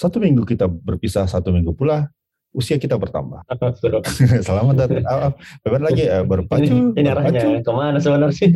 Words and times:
satu 0.00 0.16
minggu 0.16 0.48
kita 0.48 0.64
berpisah, 0.64 1.28
satu 1.28 1.52
minggu 1.52 1.76
pula 1.76 2.08
usia 2.56 2.80
kita 2.80 2.96
bertambah. 2.96 3.44
Selamat 4.48 4.74
datang. 4.88 5.04
Ah, 5.04 5.30
Beban 5.60 5.84
lagi 5.84 6.08
uh, 6.08 6.24
berpacu. 6.24 6.96
Ini 6.96 7.08
arahnya 7.12 7.60
ke 7.60 7.70
mana 7.70 8.00
sebenarnya? 8.00 8.48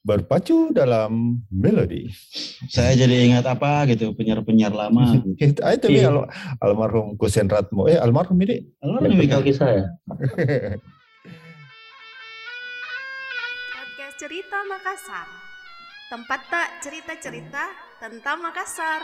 berpacu 0.00 0.72
dalam 0.72 1.40
melodi. 1.52 2.08
Saya 2.72 2.96
jadi 2.96 3.32
ingat 3.32 3.44
apa 3.48 3.84
gitu 3.88 4.12
penyiar-penyiar 4.16 4.72
lama. 4.72 5.12
Itu 5.40 5.60
itu 5.60 5.86
Iya. 5.92 6.08
al 6.12 6.28
almarhum 6.60 7.16
Kusen 7.16 7.48
Ratmo. 7.48 7.88
Eh 7.88 7.96
almarhum 7.96 8.36
ini. 8.44 8.64
Almarhum 8.84 9.08
Yang 9.12 9.20
Mika. 9.24 9.36
kaki 9.40 9.52
saya. 9.56 9.84
Podcast 13.72 14.16
Cerita 14.20 14.58
Makassar. 14.68 15.28
Tempat 16.08 16.40
tak 16.48 16.68
cerita-cerita 16.80 17.64
tentang 18.00 18.40
Makassar. 18.40 19.00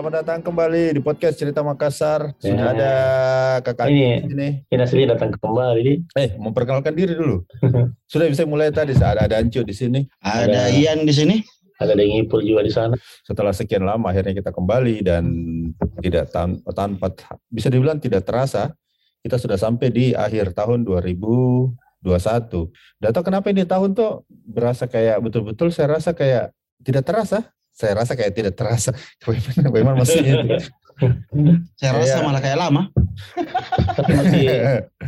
Selamat 0.00 0.24
datang 0.24 0.40
kembali 0.40 0.96
di 0.96 1.00
podcast 1.04 1.36
Cerita 1.36 1.60
Makassar. 1.60 2.32
Sudah 2.40 2.56
Ya. 2.56 2.72
ada 2.72 2.92
kakak 3.60 3.92
Ini- 3.92 4.24
di 4.24 4.32
sini. 4.32 4.48
Ini 4.72 4.80
asli 4.80 5.04
datang 5.04 5.28
kembali. 5.36 6.16
Eh, 6.16 6.40
memperkenalkan 6.40 6.96
diri 6.96 7.12
dulu. 7.12 7.44
Sudah 8.08 8.24
bisa 8.32 8.48
mulai 8.48 8.72
tadi 8.72 8.96
saat 8.96 9.20
ada 9.20 9.36
Ancu 9.36 9.60
di 9.60 9.76
sini. 9.76 10.00
Ada 10.24 10.48
Ada- 10.48 10.72
Ian 10.72 11.04
di 11.04 11.12
sini. 11.12 11.36
Ada 11.76 12.00
yang 12.00 12.16
ngipul 12.16 12.40
juga 12.40 12.64
di 12.64 12.72
sana. 12.72 12.96
Setelah 13.28 13.52
sekian 13.52 13.84
lama 13.84 14.08
akhirnya 14.08 14.32
kita 14.32 14.56
kembali 14.56 15.04
dan 15.04 15.24
tidak 16.00 16.32
tan- 16.32 16.64
tanpa 16.64 17.12
bisa 17.52 17.68
dibilang 17.68 18.00
tidak 18.00 18.24
terasa 18.24 18.72
kita 19.20 19.36
sudah 19.36 19.60
sampai 19.60 19.92
di 19.92 20.16
akhir 20.16 20.56
tahun 20.56 20.80
2021. 20.80 22.72
Tidak 22.72 23.12
tahu 23.12 23.24
kenapa 23.28 23.52
ini 23.52 23.68
tahun 23.68 23.92
tuh 23.92 24.24
berasa 24.48 24.88
kayak 24.88 25.20
betul-betul 25.20 25.68
saya 25.68 26.00
rasa 26.00 26.16
kayak 26.16 26.56
tidak 26.80 27.04
terasa. 27.04 27.52
Saya 27.80 27.92
rasa 27.96 28.12
kayak 28.12 28.32
tidak 28.36 28.54
terasa. 28.54 28.92
Bagaimana 29.72 29.96
maksudnya 29.96 30.44
itu? 30.44 30.68
Saya 31.80 31.96
rasa 31.96 32.20
Iya. 32.20 32.24
malah 32.28 32.40
kayak 32.44 32.58
lama. 32.60 32.82
Tapi 33.96 34.12
masih 34.20 34.44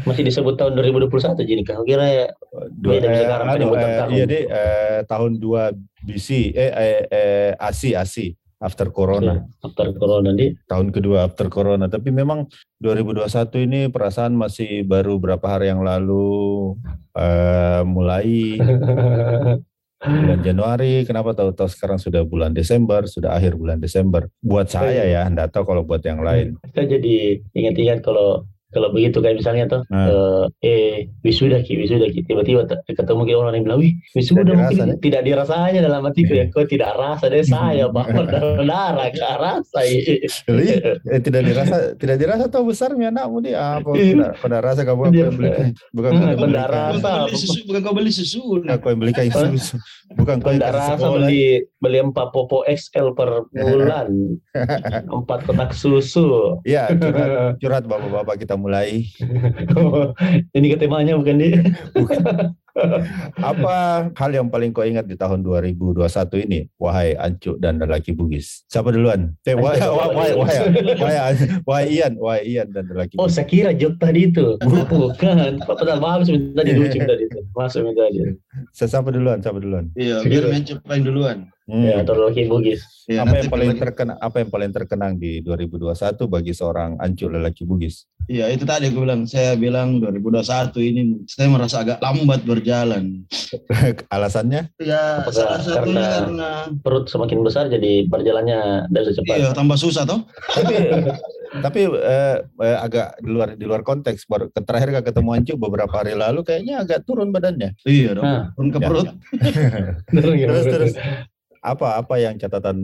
masih 0.08 0.22
disebut 0.24 0.56
tahun 0.56 0.72
2021 0.80 1.36
jadi 1.44 1.62
kau 1.68 1.84
kira 1.84 2.06
ya 2.08 2.26
Dua, 2.72 2.96
Beda 2.96 3.08
eh, 3.08 3.16
sekarang, 3.20 3.46
anu, 3.46 3.54
penyebutan 3.60 3.84
eh, 3.84 3.96
tahun. 4.00 4.10
iya 4.10 4.24
deh, 4.24 4.44
eh, 4.48 4.98
tahun 5.04 5.32
2 5.36 5.68
BC, 6.02 6.28
eh, 6.50 6.72
eh, 6.72 7.00
eh, 7.08 7.50
ASI, 7.60 7.92
ASI, 7.92 8.26
after 8.58 8.88
Corona, 8.88 9.44
after 9.60 9.92
corona 9.92 10.32
di 10.32 10.56
tahun 10.64 10.88
kedua 10.90 11.28
after 11.28 11.46
Corona. 11.46 11.86
Tapi 11.86 12.08
memang 12.08 12.48
2021 12.80 13.28
ini 13.60 13.80
perasaan 13.88 14.32
masih 14.32 14.84
baru 14.84 15.20
berapa 15.20 15.44
hari 15.44 15.68
yang 15.68 15.84
lalu 15.84 16.72
eh, 17.12 17.82
mulai 17.84 18.56
bulan 20.02 20.40
Januari. 20.42 21.06
Kenapa 21.06 21.30
tahu-tahu 21.32 21.68
sekarang 21.70 21.98
sudah 22.02 22.26
bulan 22.26 22.50
Desember, 22.50 23.06
sudah 23.06 23.38
akhir 23.38 23.54
bulan 23.54 23.78
Desember. 23.78 24.26
Buat 24.42 24.74
saya 24.74 25.06
ya, 25.06 25.22
enggak 25.26 25.54
tahu 25.54 25.62
kalau 25.62 25.82
buat 25.86 26.02
yang 26.02 26.20
lain. 26.20 26.58
Kita 26.66 26.82
jadi 26.86 27.38
ingat-ingat 27.54 28.02
kalau 28.02 28.46
kalau 28.72 28.88
begitu 28.90 29.20
kayak 29.20 29.38
misalnya 29.38 29.64
tuh 29.68 29.82
Nah. 29.86 30.08
eh, 30.08 30.44
eh 30.64 30.92
wisuda 31.20 31.60
ki 31.60 31.76
wisuda 31.76 32.08
ki 32.08 32.24
tiba-tiba 32.24 32.64
ketemu 32.88 33.20
kayak 33.22 33.38
orang 33.38 33.54
yang 33.54 33.64
bilang 33.68 33.80
wih 33.80 33.92
wisuda 34.12 34.42
Tidak 34.42 34.56
mungkin 34.56 34.72
dirasa, 34.74 34.84
deh." 34.88 34.98
tidak 34.98 35.22
dirasanya 35.22 35.80
dalam 35.80 36.00
hatiku 36.02 36.32
ya. 36.32 36.38
Iya. 36.42 36.44
kok 36.50 36.66
tidak 36.66 36.90
rasa 36.96 37.24
deh 37.28 37.44
saya 37.44 37.84
bawa 37.86 38.22
darah 38.64 39.08
gak 39.12 39.36
rasa 39.38 39.78
iya. 39.84 40.16
Jadi 40.24 40.66
eh, 41.06 41.20
tidak 41.20 41.42
dirasa, 41.44 41.76
tidak 41.94 42.16
dirasa 42.16 42.44
tahu 42.48 42.72
besarnya 42.72 43.12
anakmu 43.12 43.38
dia 43.40 43.78
apa? 43.78 43.90
Tidak 43.92 44.30
pada 44.40 44.58
rasa 44.58 44.80
kamu? 44.82 45.00
Aku 45.02 45.14
yang 45.14 45.34
beli, 45.34 45.50
bukan 45.90 46.10
Hmm, 46.12 46.20
kau 46.22 46.36
beli, 46.38 46.52
tidak 46.52 46.68
rasa. 46.70 46.92
Bukan 46.92 47.02
kau 47.02 47.24
beli 47.26 47.36
susu, 47.36 47.60
bukan 47.66 47.80
kau 47.82 47.94
beli 47.94 48.12
susu. 48.12 48.40
aku 48.64 48.86
yang 48.88 49.00
beli 49.00 49.12
kain 49.12 49.32
susu, 49.32 49.76
bukan 50.14 50.36
kau 50.40 50.50
tidak 50.50 50.72
rasa 50.72 51.04
beli 51.04 51.42
beli 51.76 51.98
empat 51.98 52.28
popo 52.30 52.62
XL 52.64 53.12
per 53.12 53.30
bulan? 53.50 54.08
Empat 55.18 55.44
kotak 55.44 55.70
susu. 55.72 56.58
Ya, 56.62 56.88
curhat, 56.92 57.58
curhat 57.58 57.84
bapak-bapak 57.84 58.36
kita 58.38 58.54
mulai. 58.62 59.02
ini 60.56 60.66
ke 60.70 60.76
temanya 60.78 61.18
bukan 61.18 61.36
di 61.42 61.48
Apa 63.36 64.08
hal 64.16 64.30
yang 64.32 64.48
paling 64.48 64.72
kau 64.72 64.80
ingat 64.80 65.04
di 65.04 65.12
tahun 65.12 65.44
2021 65.44 66.00
ini, 66.48 66.60
wahai 66.80 67.12
Ancu 67.20 67.60
dan 67.60 67.76
lelaki 67.76 68.16
Bugis? 68.16 68.64
Siapa 68.64 68.88
duluan? 68.88 69.36
Eh, 69.44 69.52
wahai, 69.52 69.76
wahai, 69.84 70.32
wahai, 70.32 70.60
wahai, 70.96 71.34
wahai 71.68 71.86
Ian, 71.92 72.12
wahai 72.16 72.42
Ian 72.48 72.72
dan 72.72 72.88
lelaki 72.88 73.20
Oh, 73.20 73.28
Bugis. 73.28 73.36
saya 73.36 73.44
kira 73.44 73.70
joke 73.76 74.00
tadi 74.00 74.32
itu. 74.32 74.56
Bukan. 74.64 75.60
Padahal 75.68 76.00
bagus 76.00 76.32
minta 76.32 76.64
tadi 76.64 76.70
lucu 76.72 76.98
tadi 77.04 77.22
itu. 77.28 77.38
Masuk 77.52 77.92
tadi. 77.92 78.18
Siapa 78.72 79.08
duluan? 79.12 79.38
Siapa 79.44 79.58
duluan? 79.60 79.92
Iya, 79.92 80.24
biar 80.24 80.44
Mencu 80.48 80.80
paling 80.80 81.04
duluan. 81.04 81.38
Hmm. 81.72 81.88
Ya, 81.88 82.04
atau 82.04 82.20
lagi 82.20 82.44
bugis. 82.44 82.84
Iya, 83.08 83.24
apa 83.24 83.40
yang 83.40 83.48
paling 83.48 83.72
terkenang 83.80 84.18
apa 84.20 84.36
yang 84.44 84.50
paling 84.52 84.70
terkenang 84.76 85.12
di 85.16 85.40
2021 85.40 86.28
bagi 86.28 86.52
seorang 86.52 87.00
Ancu 87.00 87.32
lelaki 87.32 87.64
Bugis? 87.64 88.04
Iya, 88.28 88.52
itu 88.52 88.68
tadi 88.68 88.92
aku 88.92 89.02
bilang. 89.02 89.24
Saya 89.24 89.56
bilang 89.56 89.96
2021 89.98 90.76
ini 90.78 91.00
saya 91.24 91.48
merasa 91.48 91.80
agak 91.80 91.98
lambat 91.98 92.44
berjalan. 92.44 93.24
Alasannya? 94.14 94.68
Ya, 94.78 95.24
Apakah 95.24 95.32
salah 95.32 95.60
satunya 95.64 95.80
karena- 95.80 96.12
karena, 96.20 96.50
Perut 96.84 97.08
semakin 97.08 97.40
besar 97.40 97.72
jadi 97.72 98.04
berjalannya 98.06 98.92
bisa 98.92 99.16
cepat. 99.16 99.34
iya 99.40 99.48
tambah 99.50 99.80
susah 99.80 100.04
toh. 100.04 100.28
Tapi 100.52 100.74
tapi 101.64 101.80
eh, 101.88 102.36
eh, 102.44 102.78
agak 102.78 103.16
di 103.18 103.28
luar 103.32 103.48
di 103.56 103.64
luar 103.64 103.80
konteks. 103.80 104.28
Baru 104.28 104.52
terakhir 104.52 104.92
gak 104.92 105.08
ketemu 105.08 105.30
Ancu 105.34 105.54
beberapa 105.56 105.90
hari 105.96 106.12
lalu 106.14 106.44
kayaknya 106.44 106.84
agak 106.84 107.08
turun 107.08 107.32
badannya. 107.32 107.74
Iya 107.82 108.12
dong. 108.14 108.24
Nah. 108.28 108.44
Turun 108.54 108.70
ke 108.70 108.78
Ya, 108.78 108.86
perut. 108.86 109.06
Terus 110.12 110.64
terus 110.68 110.94
apa 111.62 112.02
apa 112.02 112.14
yang 112.18 112.34
catatan 112.36 112.78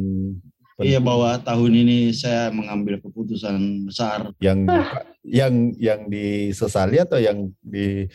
Iya 0.78 1.02
penting? 1.02 1.10
bahwa 1.10 1.30
tahun 1.42 1.72
ini 1.74 1.98
saya 2.14 2.54
mengambil 2.54 3.02
keputusan 3.02 3.90
besar. 3.90 4.30
Yang 4.38 4.58
yang 5.42 5.54
yang 5.74 6.00
disesali 6.06 7.02
atau 7.02 7.18
yang 7.18 7.50
di 7.58 8.06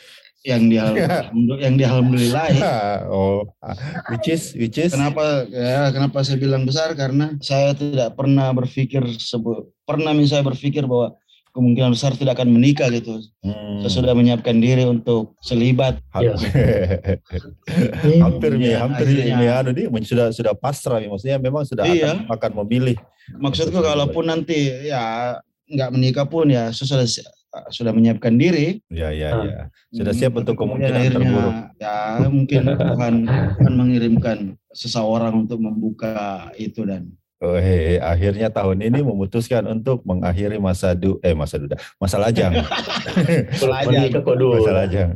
yang 0.48 0.72
di 0.72 0.80
yang 1.64 1.76
di 1.76 1.84
alhamdulillah. 1.84 2.48
oh 3.12 3.44
which 4.16 4.32
is 4.32 4.56
which 4.56 4.80
is? 4.80 4.96
Kenapa 4.96 5.44
ya 5.52 5.92
kenapa 5.92 6.24
saya 6.24 6.40
bilang 6.40 6.64
besar? 6.64 6.96
Karena 6.96 7.36
saya 7.44 7.76
tidak 7.76 8.16
pernah 8.16 8.56
berpikir 8.56 9.04
sebu 9.20 9.68
pernah 9.84 10.16
saya 10.24 10.48
berpikir 10.48 10.88
bahwa 10.88 11.20
kemungkinan 11.54 11.94
besar 11.94 12.12
tidak 12.12 12.34
akan 12.36 12.50
menikah 12.50 12.90
gitu. 12.90 13.22
Hmm. 13.40 13.78
Saya 13.80 13.94
sudah 13.94 14.14
menyiapkan 14.14 14.58
diri 14.58 14.84
untuk 14.84 15.38
selibat. 15.40 16.02
Ha- 16.10 16.22
Iya. 16.24 16.34
hampir 18.20 18.52
Iya, 18.58 18.78
hampir 18.84 19.06
akhirnya. 19.08 19.36
nih 19.38 19.50
anu 19.54 19.70
dia 19.72 19.88
sudah 20.04 20.28
sudah 20.30 20.54
pasrah 20.54 20.98
nih. 20.98 21.08
maksudnya 21.08 21.38
memang 21.38 21.64
sudah 21.64 21.86
Iya. 21.86 22.26
akan, 22.26 22.32
akan 22.32 22.52
memilih 22.64 22.98
Maksudku 23.34 23.80
kalaupun 23.80 24.28
nanti 24.28 24.68
ya 24.84 25.38
nggak 25.66 25.90
menikah 25.90 26.26
pun 26.26 26.50
ya 26.50 26.70
saya 26.70 27.06
sudah 27.06 27.08
sudah 27.70 27.94
menyiapkan 27.94 28.34
diri. 28.34 28.82
ya 28.90 29.14
ya 29.14 29.30
ya 29.40 29.62
sudah 29.90 30.10
Hmm, 30.10 30.20
siap 30.20 30.34
untuk 30.34 30.58
kemudian 30.58 30.90
kemungkinan 30.90 31.00
akhirnya, 31.00 31.18
terburuk 31.22 31.54
Ya 31.78 31.96
mungkin 32.28 32.62
Tuhan 32.68 33.14
Tuhan 33.56 33.74
mengirimkan 33.74 34.38
seseorang 34.74 35.34
untuk 35.40 35.62
membuka 35.62 36.50
itu 36.58 36.82
dan 36.82 37.14
Oh, 37.44 37.60
he, 37.60 37.76
he, 37.76 37.96
akhirnya 38.00 38.48
tahun 38.48 38.80
ini 38.80 39.04
memutuskan 39.04 39.68
untuk 39.68 40.00
mengakhiri 40.04 40.56
masa 40.58 40.96
du 40.96 41.20
eh 41.20 41.36
masa 41.36 41.60
duda 41.60 41.76
masa 42.00 42.16
lajang. 42.18 42.56
Menikah 43.84 44.22
kok 44.22 44.36
masa 44.40 44.72
lajang. 44.74 45.10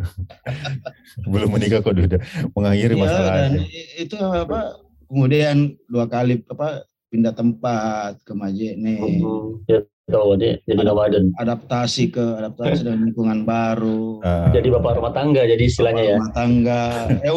Belum 1.24 1.50
menikah 1.50 1.80
kok 1.80 1.96
duda 1.96 2.18
mengakhiri 2.52 2.94
Iya, 2.94 3.02
masa 3.02 3.18
dan 3.18 3.32
lajang. 3.32 3.54
itu 3.98 4.16
apa 4.20 4.60
kemudian 5.08 5.56
dua 5.88 6.06
kali 6.06 6.44
apa 6.46 6.84
pindah 7.08 7.32
tempat 7.32 8.20
ke 8.22 8.36
Majene. 8.36 9.00
Hmm, 9.00 9.64
Ya 9.64 9.80
tahu 10.06 10.36
dia 10.36 10.60
jadi 10.64 10.84
nomaden. 10.84 11.32
adaptasi 11.34 12.08
ke 12.10 12.20
adaptasi 12.20 12.80
dengan 12.82 13.08
lingkungan 13.08 13.40
baru. 13.44 14.20
Ah, 14.20 14.52
Jadi 14.52 14.68
bapak 14.70 15.00
rumah 15.00 15.12
tangga 15.12 15.44
jadi 15.44 15.60
istilahnya 15.62 16.04
ya. 16.06 16.16
rumah 16.16 16.32
tangga. 16.34 16.82
Eh, 17.20 17.32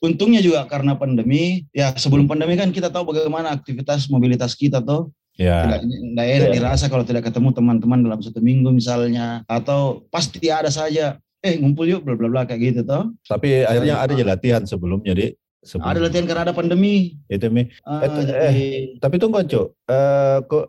untungnya 0.00 0.40
juga 0.40 0.64
karena 0.66 0.94
pandemi 0.94 1.64
ya 1.70 1.92
sebelum 1.94 2.24
pandemi 2.26 2.54
kan 2.54 2.70
kita 2.70 2.88
tahu 2.88 3.12
bagaimana 3.14 3.52
aktivitas 3.52 4.08
mobilitas 4.08 4.52
kita 4.56 4.80
tuh 4.80 5.10
ya. 5.34 5.66
Tidak, 5.66 5.80
tidak 5.84 6.26
enak 6.30 6.48
Iya. 6.50 6.54
dirasa 6.54 6.86
kalau 6.86 7.02
tidak 7.02 7.26
ketemu 7.26 7.50
teman-teman 7.52 8.00
dalam 8.02 8.20
satu 8.22 8.38
minggu 8.38 8.70
misalnya 8.70 9.42
atau 9.50 10.04
pasti 10.08 10.46
ada 10.48 10.70
saja 10.70 11.18
eh 11.44 11.60
ngumpul 11.60 11.84
yuk 11.84 12.00
bla 12.06 12.16
bla 12.16 12.28
bla 12.32 12.42
kayak 12.48 12.60
gitu 12.72 12.80
toh. 12.88 13.12
Tapi 13.28 13.66
akhirnya 13.66 14.00
ada 14.00 14.12
aja 14.16 14.24
latihan 14.24 14.62
sebelumnya 14.64 15.12
di 15.12 15.36
sebelum 15.60 15.90
ada 15.92 16.00
latihan 16.00 16.24
karena 16.24 16.42
ada 16.48 16.54
pandemi. 16.56 17.20
Itu 17.28 17.52
mi. 17.52 17.68
Ah, 17.84 18.04
Eh, 18.04 18.24
jadi 18.24 18.68
Tapi 18.96 19.16
tunggu 19.20 19.44
Cuk, 19.44 19.76
eh, 19.84 20.38
kok 20.48 20.64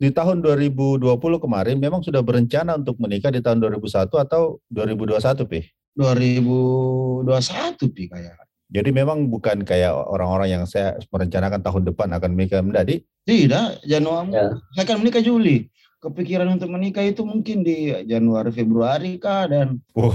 di 0.00 0.10
tahun 0.10 0.40
2020 0.42 1.38
kemarin 1.38 1.76
memang 1.78 2.00
sudah 2.02 2.24
berencana 2.24 2.74
untuk 2.74 2.96
menikah 2.98 3.30
di 3.30 3.38
tahun 3.44 3.60
2001 3.62 4.16
atau 4.18 4.58
2021 4.72 5.44
Pi? 5.46 5.60
2021 5.96 7.88
pi 7.88 8.04
kayak 8.08 8.36
Jadi 8.66 8.90
memang 8.90 9.30
bukan 9.30 9.62
kayak 9.62 9.94
orang-orang 9.94 10.58
yang 10.58 10.64
saya 10.66 10.98
merencanakan 11.14 11.62
tahun 11.62 11.82
depan 11.86 12.08
akan 12.18 12.30
menikah 12.34 12.62
menjadi 12.62 12.98
Tidak, 13.26 13.86
Januari. 13.86 14.34
Ya. 14.34 14.54
Saya 14.74 14.84
kan 14.86 14.98
menikah 15.02 15.22
Juli. 15.22 15.66
Kepikiran 15.96 16.46
untuk 16.54 16.70
menikah 16.70 17.02
itu 17.02 17.26
mungkin 17.26 17.66
di 17.66 17.90
Januari, 18.06 18.54
Februari 18.54 19.18
kah 19.18 19.50
dan 19.50 19.82
Oh, 19.96 20.12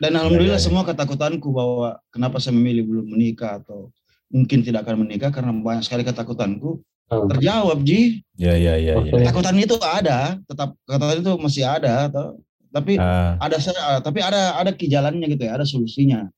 dan 0.00 0.12
alhamdulillah 0.16 0.56
ya, 0.56 0.62
ya. 0.62 0.66
semua 0.68 0.86
ketakutanku 0.88 1.52
bahwa 1.52 2.00
kenapa 2.08 2.40
saya 2.40 2.56
memilih 2.56 2.88
belum 2.88 3.06
menikah 3.12 3.60
atau 3.60 3.92
mungkin 4.32 4.64
tidak 4.64 4.88
akan 4.88 5.04
menikah 5.04 5.28
karena 5.28 5.52
banyak 5.52 5.84
sekali 5.84 6.04
ketakutanku 6.06 6.80
Hmm. 7.12 7.28
terjawab 7.28 7.84
Ji. 7.84 8.24
ya 8.40 8.56
ya 8.56 8.72
ya 8.80 8.96
ya. 9.04 9.12
Ketakutan 9.12 9.52
itu 9.60 9.76
ada, 9.84 10.40
tetap 10.48 10.72
ketakutan 10.88 11.20
itu 11.20 11.32
masih 11.36 11.64
ada 11.68 12.08
atau 12.08 12.40
tapi 12.72 12.96
Ah, 12.96 13.36
ada 13.38 13.56
saya 13.56 14.00
tapi 14.00 14.18
ada 14.18 14.56
ada 14.56 14.70
ki 14.70 14.88
jalannya 14.88 15.28
gitu 15.28 15.44
ya, 15.44 15.52
ada 15.52 15.62
solusinya 15.62 16.32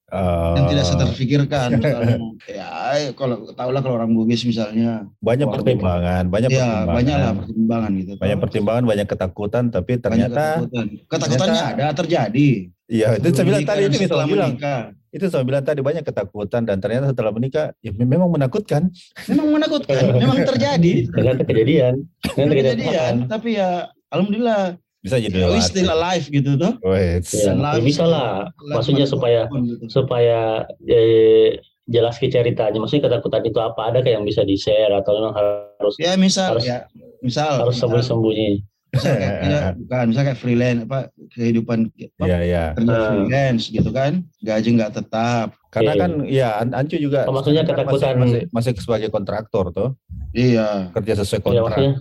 yang 0.53 0.61
ah, 0.61 0.69
tidak 0.69 0.85
saya 0.85 0.99
terpikirkan 1.01 1.69
ya 2.45 2.67
kalau 3.13 3.49
tahulah 3.49 3.81
kalau 3.81 3.97
orang 3.97 4.11
bugis 4.11 4.43
misalnya 4.43 5.07
banyak 5.19 5.47
pertimbangan, 5.47 6.27
banyak 6.27 6.51
ya 6.51 6.59
pertimbangan. 6.59 6.91
banyak 6.91 7.17
lah 7.17 7.33
pertimbangan 7.35 7.91
gitu. 7.95 8.13
banyak 8.17 8.39
pertimbangan, 8.39 8.83
banyak 8.85 9.07
ketakutan, 9.07 9.65
tapi 9.69 9.93
Banyak 9.93 10.03
ternyata 10.05 10.43
ketakutan. 10.61 10.87
ketakutannya 11.05 11.39
ternyata- 11.39 11.75
ada 11.81 11.95
terjadi. 11.95 12.49
iya 12.85 13.09
itu 13.15 13.27
saya 13.31 13.47
bilang 13.47 13.63
tadi 13.65 13.83
itu 13.83 13.97
setelah 13.97 14.19
saya 14.21 14.35
bilang 14.35 14.53
menikah. 14.53 14.83
itu 15.09 15.25
saya 15.25 15.45
bilang 15.45 15.63
tadi 15.63 15.81
banyak 15.81 16.05
ketakutan 16.05 16.63
dan 16.63 16.77
ternyata 16.79 17.05
setelah 17.09 17.31
menikah 17.31 17.67
ya 17.79 17.91
memang 17.95 18.27
menakutkan. 18.29 18.91
Memang 19.25 19.47
menakutkan, 19.53 19.95
memang 20.13 20.39
terjadi. 20.45 20.93
Ternyata 21.09 21.43
kejadian. 21.43 21.95
Ternyata 22.35 22.51
kejadian, 22.53 22.75
kejadian. 22.77 23.15
tapi 23.31 23.49
ya 23.55 23.69
alhamdulillah 24.11 24.77
Bisa 25.05 25.21
jadi 25.21 25.37
we 25.37 25.53
lewat. 25.53 25.69
still 25.69 25.91
alive 25.93 26.25
gitu 26.33 26.51
tuh. 26.57 26.73
Wait. 26.81 27.29
Ya, 27.29 27.53
Alive, 27.53 27.85
bisa 27.85 28.09
lah. 28.09 28.49
Maksudnya 28.57 29.05
supaya 29.05 29.45
gitu. 29.53 29.85
supaya 29.93 30.65
eh, 30.89 31.61
jelas 31.85 32.17
ke 32.17 32.33
ceritanya. 32.33 32.81
Maksudnya 32.81 33.13
ketakutan 33.13 33.45
itu 33.45 33.61
apa? 33.61 33.93
Ada 33.93 34.01
kayak 34.01 34.17
yang 34.17 34.25
bisa 34.25 34.49
di 34.49 34.57
share 34.57 34.89
atau 34.97 35.13
memang 35.21 35.37
harus 35.37 35.95
Ya 36.01 36.17
misal 36.17 36.57
harus- 36.57 36.65
ya 36.65 36.89
misal 37.21 37.61
harus 37.61 37.77
misal, 37.77 37.93
sembunyi-sembunyi. 37.93 38.65
Misal 38.95 39.13
kayak, 39.15 39.37
ya, 39.43 39.61
bukan 39.75 40.05
misal 40.09 40.23
kayak 40.23 40.39
freelance 40.39 40.81
apa 40.83 40.99
kehidupan 41.31 41.79
apa, 41.89 42.25
Iya 42.25 42.39
ya. 42.41 42.65
kerja 42.75 42.97
freelance 43.05 43.65
gitu 43.69 43.91
kan 43.91 44.13
gaji 44.41 44.69
nggak 44.73 44.93
tetap. 44.95 45.49
Karena 45.69 45.91
Oke. 45.91 46.01
kan 46.01 46.11
ya 46.25 46.49
An- 46.57 46.71
Ancu 46.73 46.97
juga 46.97 47.27
Oh, 47.27 47.35
maksudnya 47.35 47.63
kan 47.63 47.75
ketakutan- 47.77 48.15
masih, 48.17 48.47
masih, 48.49 48.71
masih 48.71 48.73
sebagai 48.79 49.09
kontraktor 49.09 49.71
tuh 49.71 49.89
iya. 50.31 50.89
Kerja 50.91 51.19
sesuai 51.19 51.39
Ya, 51.39 51.45
kontrak. 51.45 51.67
maksudnya? 51.67 51.93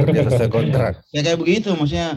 Kerja 0.00 0.20
sesuai 0.30 0.50
kontrak. 0.50 0.92
Ya 1.14 1.20
kayak 1.20 1.38
begitu 1.38 1.68
maksudnya 1.72 2.08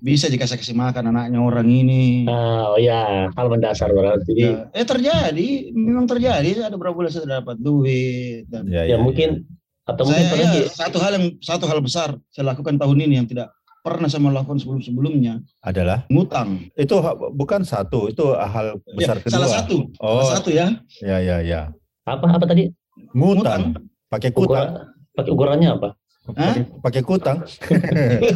bisa 0.00 0.26
jika 0.26 0.48
saya 0.48 0.56
kasih 0.56 0.72
makan 0.72 1.12
anaknya 1.12 1.36
orang 1.38 1.68
ini. 1.68 2.24
Ah, 2.24 2.72
oh 2.72 2.80
ya, 2.80 3.28
hal 3.28 3.46
mendasar 3.46 3.92
berarti. 3.92 4.32
Jadi, 4.32 4.44
ya, 4.48 4.72
eh 4.72 4.86
terjadi 4.86 5.48
memang 5.70 6.08
terjadi 6.08 6.64
ada 6.64 6.72
berapa 6.72 6.96
bulan 6.96 7.12
saya 7.12 7.28
dapat 7.36 7.60
duit 7.60 8.48
dan 8.48 8.64
ya, 8.64 8.88
ya, 8.88 8.96
mungkin 8.96 9.44
atau 9.90 10.02
mungkin 10.06 10.22
saya 10.22 10.30
pernah 10.30 10.52
ya, 10.54 10.64
satu 10.70 10.96
hal 11.02 11.12
yang 11.18 11.26
satu 11.42 11.64
hal 11.66 11.78
besar 11.82 12.08
saya 12.30 12.44
lakukan 12.54 12.74
tahun 12.78 12.96
ini 13.02 13.14
yang 13.18 13.26
tidak 13.26 13.50
pernah 13.80 14.08
saya 14.12 14.22
melakukan 14.22 14.60
sebelum 14.60 14.80
sebelumnya 14.84 15.40
adalah? 15.64 16.04
Ngutang. 16.12 16.68
Itu 16.76 17.00
bukan 17.32 17.64
satu 17.64 18.12
itu 18.12 18.36
hal 18.36 18.76
besar 18.92 19.16
Ya, 19.18 19.22
kedua. 19.24 19.34
salah 19.40 19.50
satu 19.50 19.76
oh. 19.98 20.20
salah 20.28 20.36
satu 20.38 20.50
ya. 20.52 20.66
Ya 21.00 21.16
ya 21.18 21.36
ya. 21.40 21.60
Apa 22.04 22.28
apa 22.28 22.44
tadi? 22.44 22.68
ngutang. 23.16 23.74
Pakai 24.12 24.30
kutang. 24.34 24.92
pakai 25.16 25.30
ukurannya 25.32 25.68
apa? 25.74 25.88
Hah? 26.36 26.54
pakai 26.84 27.02
kutang. 27.02 27.42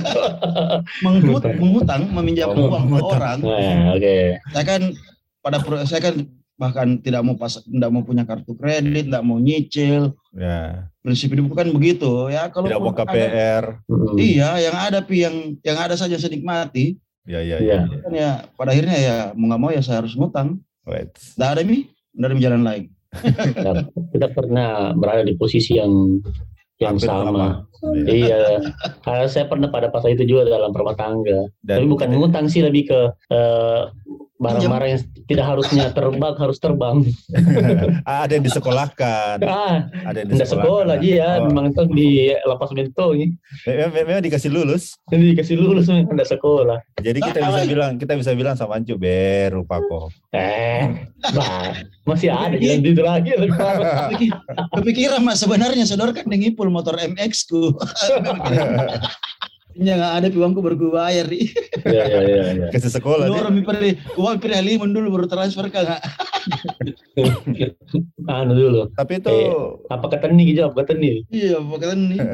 Menghut, 1.04 1.42
menghutang 1.60 2.02
meminjam 2.10 2.50
Oh, 2.50 2.72
uang 2.72 2.90
ke 2.90 3.04
orang. 3.04 3.38
Nah, 3.44 3.94
oke. 3.94 4.16
saya 4.50 4.64
kan 4.66 4.82
pada 5.44 5.58
saya 5.84 6.00
kan 6.02 6.14
bahkan 6.54 6.98
tidak 6.98 7.20
mau 7.20 7.34
pas 7.34 7.58
tidak 7.58 7.90
mau 7.90 8.00
punya 8.00 8.22
kartu 8.22 8.54
kredit 8.54 9.10
tidak 9.10 9.22
mau 9.22 9.36
nyicil 9.36 10.14
ya 10.32 10.86
prinsip 11.02 11.34
hidup 11.34 11.50
kan 11.50 11.66
begitu 11.68 12.30
ya 12.30 12.46
kalau 12.48 12.70
tidak 12.70 12.80
mau 12.80 12.94
ada- 12.94 12.98
KPR 13.04 13.64
Mm. 13.84 14.16
iya 14.16 14.50
yang 14.62 14.76
ada 14.76 14.98
pi 15.02 15.22
yang 15.22 15.36
yang 15.60 15.76
ada 15.76 15.94
saja 15.94 16.14
saya 16.14 16.30
nikmati 16.30 16.94
ya 17.24 17.40
ya 17.40 17.58
Iya. 17.58 17.78
ya, 17.84 17.98
kan 18.00 18.12
ya 18.12 18.30
pada 18.54 18.70
akhirnya 18.70 18.96
ya 18.96 19.16
mau 19.34 19.50
nggak 19.50 19.60
mau 19.60 19.70
ya 19.70 19.82
saya 19.82 20.00
harus 20.00 20.14
ngutang 20.14 20.62
Wait. 20.84 21.10
tidak 21.34 21.58
ada 21.58 21.62
mi 21.62 21.90
tidak 22.12 22.26
ada 22.28 22.36
jalan 22.38 22.62
lain 22.62 22.84
kita 24.10 24.26
pernah 24.30 24.68
berada 24.92 25.22
di 25.22 25.34
posisi 25.34 25.74
yang 25.74 26.22
yang 26.74 26.98
Hampir 26.98 27.06
sama. 27.06 27.70
Iya. 27.94 28.10
Iya, 28.10 28.38
Ah, 29.06 29.30
saya 29.30 29.46
pernah 29.46 29.70
pada 29.70 29.86
fase 29.88 30.10
itu 30.10 30.26
juga 30.26 30.50
dalam 30.50 30.74
rumah 30.74 30.98
tangga. 30.98 31.46
Tapi 31.62 31.70
dan 31.70 31.86
bukan 31.86 32.10
ngutang 32.10 32.50
sih, 32.50 32.66
lebih 32.66 32.90
ke 32.90 33.00
eh, 33.30 33.80
barang-barang 34.44 34.90
yang 34.92 35.02
tidak 35.24 35.46
harusnya 35.48 35.84
terbang 35.96 36.34
harus 36.36 36.58
terbang. 36.60 36.96
Ah, 38.04 38.28
ada 38.28 38.36
yang 38.36 38.44
disekolahkan. 38.44 39.40
Ah, 39.48 39.88
ada 40.04 40.20
yang 40.20 40.36
tidak 40.36 40.48
sekolah 40.52 41.00
aja 41.00 41.08
ya, 41.08 41.30
Oh, 41.40 41.48
memang 41.48 41.72
itu 41.72 41.82
di 41.96 42.10
lapas 42.44 42.70
mentong 42.76 43.16
ini. 43.16 43.26
memang, 43.64 43.90
memang 43.96 44.22
dikasih 44.24 44.52
lulus. 44.52 45.00
Ini 45.08 45.32
dikasih 45.32 45.56
lulus 45.56 45.88
tidak 45.88 46.28
sekolah. 46.28 46.78
jadi 47.00 47.18
kita 47.20 47.38
bisa 47.40 47.62
bilang 47.64 47.92
kita 47.96 48.12
bisa 48.20 48.30
bilang 48.36 48.54
sama 48.60 48.76
Ancu 48.76 49.00
ber 49.00 49.56
rupa 49.56 49.80
kok. 49.80 50.12
Eh, 50.36 51.08
bah, 51.32 51.72
masih 52.04 52.28
ada 52.28 52.56
yang 52.60 52.84
di 52.84 52.92
lagi 53.00 53.32
kepikiran 54.76 55.24
mas 55.24 55.40
sebenarnya 55.40 55.88
saudara 55.88 56.12
kan 56.12 56.28
ngipul 56.28 56.68
motor 56.68 56.98
MX 57.00 57.48
ku 57.48 57.72
Ya 59.74 59.98
nggak 59.98 60.12
ada 60.22 60.26
uangku 60.30 60.60
baru 60.62 60.76
gue 60.78 60.90
bayar 60.90 61.26
nih. 61.26 61.50
Iya, 61.82 62.02
iya, 62.06 62.20
iya, 62.22 62.42
iya. 62.54 62.66
kasih 62.70 62.94
sekolah 62.94 63.26
Lu 63.26 63.34
nih 63.34 63.40
orang 63.42 63.54
pernah 63.66 63.90
uang 64.14 64.36
pilih 64.38 64.60
limun 64.62 64.90
dulu 64.94 65.06
baru 65.18 65.26
transfer 65.26 65.66
kan 65.68 65.82
nggak? 65.82 66.02
Anu 68.28 68.52
dulu. 68.54 68.80
tapi 68.94 69.18
itu 69.20 69.28
Eh, 69.30 69.50
Apa 69.90 70.06
kata 70.08 70.30
nih 70.30 70.54
jawab 70.54 70.78
kata 70.78 70.94
nih? 70.94 71.24
Iya 71.28 71.58
pokoknya 71.58 71.94
nih. 71.96 72.18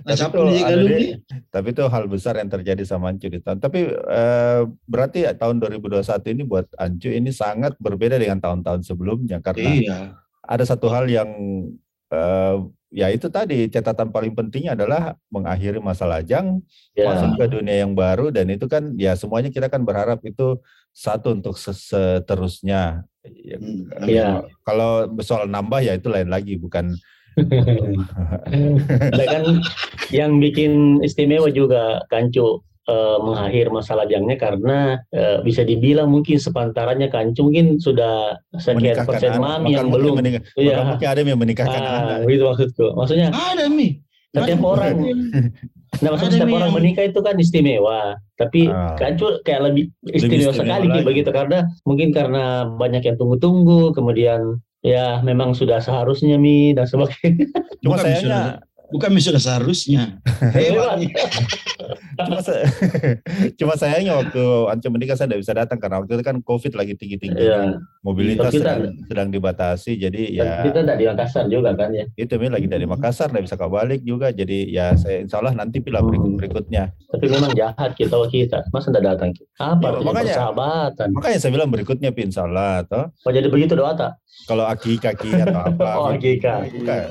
Nah, 0.00 0.14
Tapi 0.14 0.18
siapa 0.18 0.36
nih 0.40 0.62
kalau 0.62 0.84
nih? 0.88 1.10
Tapi 1.50 1.68
itu 1.70 1.84
hal 1.86 2.04
besar 2.08 2.34
yang 2.40 2.48
terjadi 2.48 2.82
sama 2.82 3.12
Ancu 3.12 3.28
di 3.28 3.38
tahun. 3.38 3.58
Tapi 3.60 3.80
eh, 3.92 4.60
berarti 4.88 5.28
tahun 5.36 5.56
2021 5.60 6.00
ini 6.32 6.42
buat 6.44 6.66
Ancu 6.76 7.10
ini 7.10 7.30
sangat 7.30 7.76
berbeda 7.76 8.16
dengan 8.16 8.40
tahun-tahun 8.40 8.82
sebelumnya 8.82 9.38
karena 9.40 9.68
Iya. 9.70 9.98
ada 10.40 10.64
satu 10.64 10.88
hal 10.88 11.06
yang 11.06 11.28
eh, 12.10 12.56
ya 12.90 13.06
itu 13.08 13.30
tadi 13.30 13.70
catatan 13.70 14.10
paling 14.10 14.34
pentingnya 14.34 14.74
adalah 14.74 15.14
mengakhiri 15.30 15.78
masa 15.78 16.04
lajang, 16.10 16.58
Ya, 16.98 17.06
masuk 17.06 17.38
ke 17.38 17.46
dunia 17.46 17.86
yang 17.86 17.94
baru 17.94 18.34
dan 18.34 18.50
itu 18.50 18.66
kan 18.66 18.92
ya 18.98 19.14
semuanya 19.14 19.48
kita 19.54 19.70
kan 19.70 19.86
berharap 19.86 20.18
itu 20.26 20.58
satu 20.90 21.32
untuk 21.38 21.54
se- 21.54 21.72
seterusnya. 21.74 23.06
Ya, 23.22 23.56
Hmm, 23.60 23.86
Iya. 24.10 24.28
Kalau 24.66 25.06
soal 25.22 25.46
nambah 25.46 25.80
ya 25.86 25.94
itu 25.94 26.10
lain 26.10 26.28
lagi 26.32 26.58
bukan 26.58 26.96
Dan 29.16 29.26
kan 29.26 29.44
yang 30.10 30.42
bikin 30.42 30.98
istimewa 31.00 31.48
juga 31.52 32.02
Kancu 32.10 32.60
eh, 32.90 33.18
mengakhir 33.20 33.70
masa 33.70 33.94
lajangnya 33.94 34.34
karena 34.34 34.78
eh, 35.08 35.38
bisa 35.40 35.62
dibilang 35.62 36.10
mungkin 36.10 36.36
sepantarannya 36.36 37.06
Kancu 37.06 37.46
mungkin 37.46 37.78
sudah 37.78 38.34
sekian 38.52 39.06
persen 39.06 39.38
mami 39.38 39.70
Bahkan 39.70 39.76
yang 39.76 39.88
belum. 39.88 40.14
menikah- 40.16 40.44
Iya. 40.52 40.74
bahkan 40.74 40.86
mungkin 40.90 41.08
ada 41.08 41.18
yang 41.22 41.40
menikahkan 41.40 41.80
Ah, 41.80 41.94
anak. 42.18 42.18
gitu 42.26 42.42
maksudku. 42.44 42.86
Maksudnya 42.92 43.28
Ada 43.30 43.64
mi. 43.66 44.02
setiap 44.28 44.62
orang, 44.64 44.94
nah 46.02 46.08
maksudnya 46.08 46.38
setiap 46.38 46.54
orang 46.54 46.70
menikah 46.72 47.04
itu 47.04 47.18
kan 47.18 47.34
istimewa. 47.36 48.00
Tapi 48.34 48.66
Ah. 48.66 48.94
Kancu 48.94 49.38
kayak 49.40 49.60
lebih 49.64 49.84
istimewa, 50.08 50.14
istimewa 50.46 50.52
sekali 50.52 50.70
lagi. 50.70 50.86
gitu 50.92 51.00
begitu 51.04 51.30
karena 51.30 51.58
mungkin 51.82 52.08
karena 52.10 52.44
banyak 52.68 53.02
yang 53.02 53.16
tunggu-tunggu, 53.16 53.90
kemudian 53.90 54.40
ya 54.80 55.18
memang 55.20 55.52
sudah 55.52 55.76
seharusnya 55.78 56.36
mi 56.36 56.72
dan 56.72 56.86
sebagainya. 56.86 57.50
Cuma 57.80 57.96
Bukan 57.96 58.04
sayangnya 58.06 58.62
Bukan 58.90 59.08
mi 59.08 59.18
sudah 59.18 59.38
seharusnya. 59.38 60.18
Cuma 62.20 62.38
sa- 62.38 62.60
cuma 63.56 63.74
sayangnya 63.74 64.12
waktu 64.14 64.42
Anco 64.68 64.88
menikah 64.90 65.16
saya 65.16 65.26
tidak 65.26 65.40
bisa 65.40 65.52
datang 65.54 65.80
karena 65.80 65.96
waktu 65.98 66.12
itu 66.12 66.22
kan 66.22 66.36
COVID 66.38 66.72
lagi 66.74 66.92
tinggi-tinggi. 66.92 67.40
Iya. 67.40 67.80
Mobilitas 68.02 68.44
Tapi 68.46 68.56
kita- 68.56 68.76
sedang, 68.76 68.80
sedang 69.08 69.28
dibatasi 69.30 69.92
jadi 69.96 70.22
ya 70.30 70.50
kita 70.62 70.80
tidak 70.82 70.96
di 70.96 71.06
Makassar 71.06 71.44
juga 71.46 71.72
kan 71.72 71.90
ya. 71.90 72.04
itu 72.14 72.32
Mi 72.36 72.48
lagi 72.48 72.66
dari 72.66 72.84
Makassar 72.84 73.28
tidak 73.28 73.48
bisa 73.48 73.56
kau 73.56 73.70
balik 73.70 74.00
juga 74.02 74.28
jadi 74.30 74.58
ya 74.66 74.86
saya 74.94 75.24
insya 75.24 75.40
Allah 75.40 75.54
nanti 75.54 75.80
pilih 75.80 76.02
berikut 76.02 76.32
berikutnya. 76.36 76.92
Tapi 77.08 77.24
memang 77.26 77.52
jahat 77.54 77.90
kita 77.94 78.14
oh 78.14 78.28
kita. 78.28 78.68
Masa 78.68 78.90
tidak 78.90 79.16
datang? 79.16 79.30
Apa 79.56 79.80
Ya, 79.80 79.88
artinya 79.90 80.04
makanya- 80.06 80.26
persahabatan? 80.28 81.08
Makanya 81.14 81.38
saya 81.38 81.50
bilang 81.50 81.70
berikutnya 81.70 82.10
Pi, 82.10 82.22
insya 82.22 82.44
Allah 82.44 82.84
toh 82.84 83.08
Oh 83.24 83.32
jadi 83.32 83.48
begitu 83.48 83.72
doa 83.72 83.96
tak? 83.96 84.12
kalau 84.44 84.64
aki 84.64 84.96
kaki 84.96 85.30
atau 85.38 85.62
apa. 85.64 85.88
Oh 86.00 86.12
Gika. 86.12 86.68
Bukan. 86.68 87.08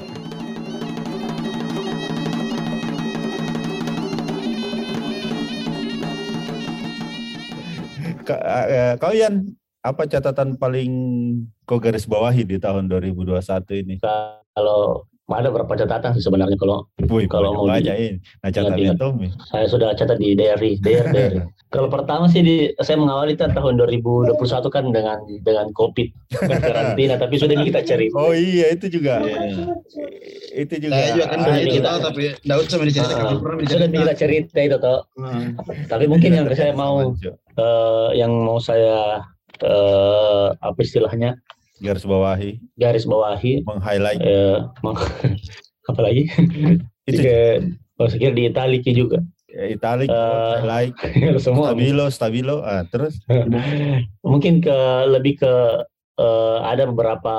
Eh, 8.37 8.93
Kau 9.01 9.13
Yan, 9.15 9.49
apa 9.79 10.05
catatan 10.05 10.59
paling 10.59 10.91
kau 11.63 11.79
garis 11.79 12.03
bawahi 12.03 12.43
di 12.43 12.57
tahun 12.59 12.91
2021 12.91 13.81
ini? 13.81 13.95
Kalau 14.53 15.07
ada 15.37 15.53
berapa 15.53 15.69
catatan 15.77 16.17
sih 16.17 16.25
sebenarnya 16.25 16.57
kalau 16.57 16.89
Wih, 17.09 17.29
Kalau 17.29 17.53
mau 17.53 17.69
ini. 17.69 18.17
Nah, 18.41 18.49
catatannya 18.49 18.93
ingat-ingat. 18.93 18.97
Tommy. 18.97 19.27
saya 19.49 19.65
sudah 19.69 19.93
catat 19.93 20.17
di 20.17 20.33
diary, 20.33 20.81
diary, 20.81 21.09
diary. 21.13 21.39
Kalau 21.73 21.85
pertama 21.85 22.25
sih 22.25 22.41
di, 22.41 22.73
saya 22.81 22.97
mengawali 22.97 23.37
kan 23.37 23.53
tahun 23.53 23.77
2021 23.77 24.33
kan 24.73 24.89
dengan 24.89 25.21
dengan 25.45 25.69
covid 25.77 26.09
kan 26.49 26.57
karantina, 26.57 27.13
tapi 27.21 27.37
sudah 27.37 27.61
kita 27.61 27.85
cari. 27.85 28.09
Oh 28.17 28.33
iya, 28.33 28.73
itu 28.73 28.89
juga. 28.89 29.21
Iya. 29.21 29.69
Itu 30.65 30.75
juga. 30.81 30.97
Saya 30.97 31.09
juga 31.13 31.25
kan 31.29 31.39
Ah, 31.45 31.57
iya. 31.61 31.69
itu 31.69 31.79
tahu 31.85 31.97
tapi 32.01 32.21
Daud 32.41 32.67
sama 32.73 32.83
diceritakan 32.89 33.21
Ah, 33.21 33.37
pernah 33.37 33.69
sudah 33.69 33.87
kita 33.93 34.13
cerita 34.17 34.59
itu 34.65 34.77
toh. 34.81 34.99
Ah. 35.21 35.45
Tapi 35.85 36.05
mungkin 36.09 36.29
yang 36.33 36.45
saya 36.57 36.73
mau 36.73 37.05
eh, 37.05 38.09
yang 38.17 38.33
mau 38.33 38.57
saya 38.57 39.21
eh, 39.61 40.47
apa 40.57 40.79
istilahnya 40.81 41.37
garis 41.79 42.03
bawahi, 42.03 42.51
garis 42.75 43.03
bawahi. 43.03 43.63
Meng-highlight. 43.63 44.19
Eh, 44.19 44.57
meng- 44.79 44.99
apalagi 45.89 46.29
itu 47.05 47.17
Jika, 47.17 47.65
oh, 47.97 48.05
saya 48.05 48.19
kira 48.19 48.33
di 48.33 48.43
Italiki 48.45 48.91
juga. 48.91 49.19
Italic, 49.49 50.07
Eh, 50.07 50.53
highlight, 50.61 50.93
semua. 51.45 51.73
Stabilo, 51.73 52.05
stabilo, 52.07 52.55
ah, 52.61 52.85
terus? 52.85 53.17
Mungkin 54.31 54.61
ke 54.61 54.77
lebih 55.09 55.41
ke 55.41 55.53
eh, 56.15 56.57
ada 56.61 56.85
beberapa 56.85 57.33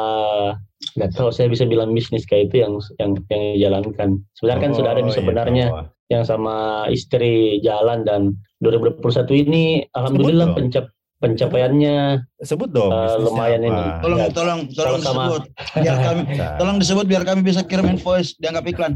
nggak 0.97 1.13
tahu 1.13 1.29
saya 1.29 1.47
bisa 1.47 1.63
bilang 1.65 1.93
bisnis 1.93 2.25
kayak 2.25 2.51
itu 2.51 2.65
yang 2.65 2.73
yang 2.99 3.11
yang 3.29 3.43
dijalankan. 3.55 4.09
Sebenarnya 4.35 4.61
kan 4.61 4.73
sudah 4.73 4.91
ada 4.91 5.01
Oh, 5.01 5.07
iya, 5.07 5.15
sebenarnya 5.15 5.67
bawah. 5.71 5.85
yang 6.09 6.25
sama 6.25 6.55
istri 6.89 7.61
jalan 7.61 8.03
dan 8.03 8.35
2021 8.59 8.99
ini 9.39 9.65
alhamdulillah 9.93 10.51
pencap 10.51 10.89
pencapaiannya 11.21 11.97
sebut 12.41 12.69
dong. 12.69 12.89
Eh, 12.89 12.97
bisnisnya 12.97 13.23
lumayan 13.23 13.61
apa? 13.61 13.69
ini. 13.69 13.85
Tolong, 14.01 14.19
Ya, 14.19 14.29
tolong, 14.31 14.61
tolong 14.71 15.01
sama- 15.01 15.21
disebut. 15.23 15.43
Biar 15.77 15.97
kami, 16.01 16.21
Nah, 16.41 16.51
tolong 16.57 16.77
disebut 16.77 17.05
biar 17.07 17.23
kami 17.23 17.41
bisa 17.43 17.61
kirim 17.63 17.87
invoice 17.87 18.35
dianggap 18.37 18.65
iklan. 18.67 18.93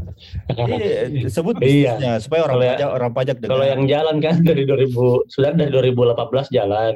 iya, 0.49 1.01
sebut 1.27 1.55
Iya. 1.57 1.95
bisnisnya 1.95 2.13
supaya 2.19 2.41
orang 2.43 2.55
Kalau 2.55 2.65
ya- 2.65 2.73
pajak 2.75 2.89
orang 2.91 3.11
pajak 3.13 3.35
dengar. 3.37 3.51
Kalau 3.51 3.65
yang 3.67 3.81
jalan 3.85 4.15
kan 4.19 4.35
dari 4.41 4.63
2000 4.63 4.97
sudah 5.27 5.51
dari 5.51 5.69
2018 5.69 6.49
jalan. 6.49 6.93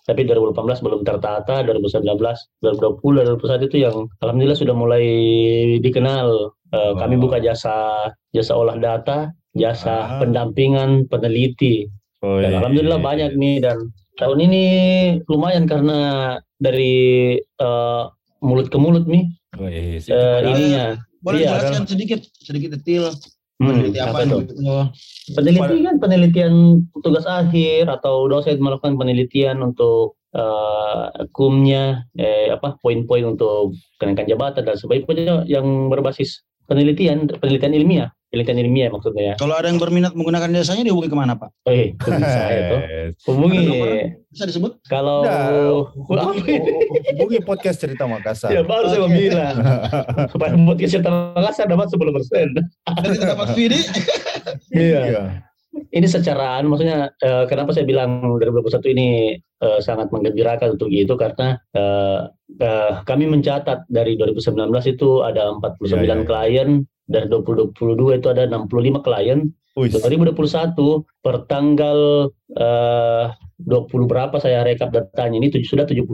Tapi 0.00 0.24
2018 0.24 0.80
belum 0.80 1.04
tertata, 1.04 1.60
2019, 1.60 2.48
2020, 2.62 3.12
2021 3.20 3.68
itu 3.68 3.76
yang 3.78 3.92
alhamdulillah 4.18 4.56
sudah 4.56 4.72
mulai 4.72 5.04
dikenal. 5.76 6.48
Kami 6.70 7.14
Oh. 7.16 7.20
buka 7.20 7.36
jasa 7.38 8.08
jasa 8.30 8.52
olah 8.54 8.76
data, 8.76 9.28
jasa 9.52 9.92
Ah. 10.06 10.18
pendampingan 10.18 11.04
peneliti. 11.06 11.92
Oh, 12.18 12.40
Dan 12.40 12.50
iya. 12.50 12.58
alhamdulillah 12.58 12.98
banyak 12.98 13.36
nih 13.36 13.60
dan 13.60 13.76
tahun 14.18 14.38
ini 14.42 14.64
lumayan 15.24 15.64
karena 15.64 15.98
dari 16.56 16.96
eh, 17.38 18.02
mulut 18.40 18.68
ke 18.68 18.76
mulut 18.76 19.06
nih 19.06 19.24
Oh, 19.56 19.66
iya, 19.66 19.98
sih. 19.98 20.12
eh, 20.12 20.18
Padahal- 20.18 20.50
ininya. 20.54 20.86
Boleh 21.18 21.38
Iya, 21.40 21.48
jelaskan 21.50 21.82
sedikit, 21.88 22.20
sedikit 22.38 22.70
detail. 22.78 23.10
Hmm, 23.58 23.74
Peneliti 23.74 23.98
apa 23.98 24.22
itu? 24.22 24.38
kan 25.82 25.96
penelitian 25.98 26.54
tugas 27.02 27.26
akhir 27.26 27.90
atau 27.90 28.30
dosen 28.30 28.62
melakukan 28.62 28.94
penelitian 28.94 29.58
untuk 29.60 30.14
eh, 30.28 31.04
hukumnya, 31.24 32.04
eh, 32.14 32.52
apa 32.52 32.76
poin-poin 32.78 33.24
untuk 33.26 33.72
kenaikan 33.96 34.28
jabatan 34.28 34.62
dan 34.62 34.76
sebagainya 34.76 35.48
yang 35.48 35.64
berbasis 35.88 36.44
penelitian, 36.68 37.24
penelitian 37.40 37.72
ilmiah, 37.72 38.08
penelitian 38.28 38.58
ilmiah 38.60 38.88
maksudnya. 38.92 39.32
Kalau 39.40 39.56
ada 39.56 39.72
yang 39.72 39.80
berminat 39.80 40.12
menggunakan 40.12 40.52
jasanya 40.52 40.84
dihubungi 40.84 41.08
ke 41.08 41.16
mana 41.16 41.32
Pak? 41.34 41.48
Eh, 41.64 41.96
itu 41.96 42.08
bisa 42.12 42.40
itu. 42.52 42.76
Eh, 42.76 43.06
Hubungi? 43.26 43.58
Bisa 44.28 44.44
disebut? 44.44 44.76
kalau 44.84 45.24
ini? 46.36 46.60
hubungi 47.16 47.40
podcast 47.40 47.80
cerita 47.80 48.04
Makassar. 48.04 48.52
ya 48.52 48.60
baru 48.60 48.92
saya 48.92 49.08
bilang 49.08 49.56
supaya 50.36 50.52
podcast 50.52 50.92
cerita 50.92 51.10
Makassar 51.32 51.64
dapat 51.66 51.88
10 51.88 52.16
persen. 52.20 52.46
Dan 52.52 53.08
kita 53.16 53.26
dapat 53.32 53.48
feed 53.56 53.72
Iya. 54.76 55.47
Ini 55.92 56.06
secara 56.06 56.60
maksudnya 56.64 57.12
eh, 57.22 57.44
kenapa 57.46 57.74
saya 57.74 57.86
bilang 57.86 58.22
2021 58.40 58.94
ini 58.94 59.08
eh, 59.38 59.80
sangat 59.80 60.10
menggembirakan 60.10 60.78
untuk 60.78 60.90
itu 60.90 61.14
karena 61.14 61.58
eh, 61.74 62.20
eh, 62.60 62.92
kami 63.04 63.24
mencatat 63.30 63.88
dari 63.88 64.18
2019 64.18 64.68
itu 64.90 65.22
ada 65.22 65.54
49 65.56 65.88
Iya, 65.88 65.96
iya, 65.98 66.14
iya. 66.14 66.24
klien 66.26 66.70
dari 67.08 67.26
2022 67.26 67.74
itu 68.14 68.28
ada 68.28 68.44
65 68.44 68.68
klien. 69.00 69.48
Wih, 69.74 69.88
2021 69.90 70.74
per 71.18 71.46
tanggal 71.46 71.98
eh, 72.50 73.24
20 73.58 73.70
berapa 74.04 74.34
saya 74.36 74.62
rekap 74.62 74.90
datanya 74.90 75.34
ini 75.36 75.50
tujuh- 75.50 75.66
sudah 75.68 75.82
72 75.82 76.06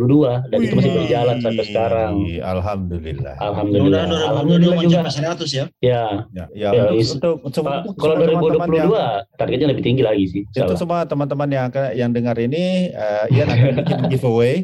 dan 0.46 0.58
itu 0.58 0.72
masih 0.72 0.90
wih, 0.90 0.96
berjalan 0.98 1.36
sampai 1.38 1.64
sekarang. 1.64 2.12
Alhamdulillah. 2.40 3.36
alhamdulillah. 3.38 4.04
Mudah-mudahan 4.04 4.28
alhamdulillah 4.30 4.76
juga. 4.78 5.00
mencapai 5.00 5.12
100 5.14 5.48
ya. 5.50 5.64
ya 5.78 6.02
Ya, 6.30 6.44
ya, 6.52 6.68
Ya, 6.70 6.82
untuk, 6.86 6.96
is- 6.98 7.12
untuk, 7.14 7.34
untuk, 7.42 7.62
Pak, 7.62 7.76
untuk 7.82 7.94
kalau 7.96 8.14
semua 8.14 8.24
teman-teman 8.26 8.68
2022 8.68 8.80
yang- 8.96 9.24
targetnya 9.34 9.68
lebih 9.70 9.82
tinggi 9.82 10.02
lagi 10.02 10.24
sih 10.26 10.42
Itu 10.42 10.56
Salah. 10.58 10.76
semua 10.76 10.98
teman-teman 11.04 11.48
yang 11.50 11.66
yang 11.94 12.10
dengar 12.10 12.36
ini, 12.38 12.64
eh, 12.90 13.24
Ian 13.30 13.48
akan 13.50 13.72
bikin 13.78 13.98
giveaway, 14.10 14.54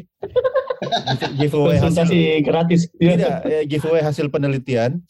giveaway 1.37 1.77
hasil 1.77 1.93
konsultasi 1.93 2.41
gratis. 2.41 2.81
Ya, 2.97 3.13
tidak 3.13 3.35
eh, 3.45 3.63
giveaway 3.69 4.01
hasil 4.01 4.25
penelitian. 4.33 5.05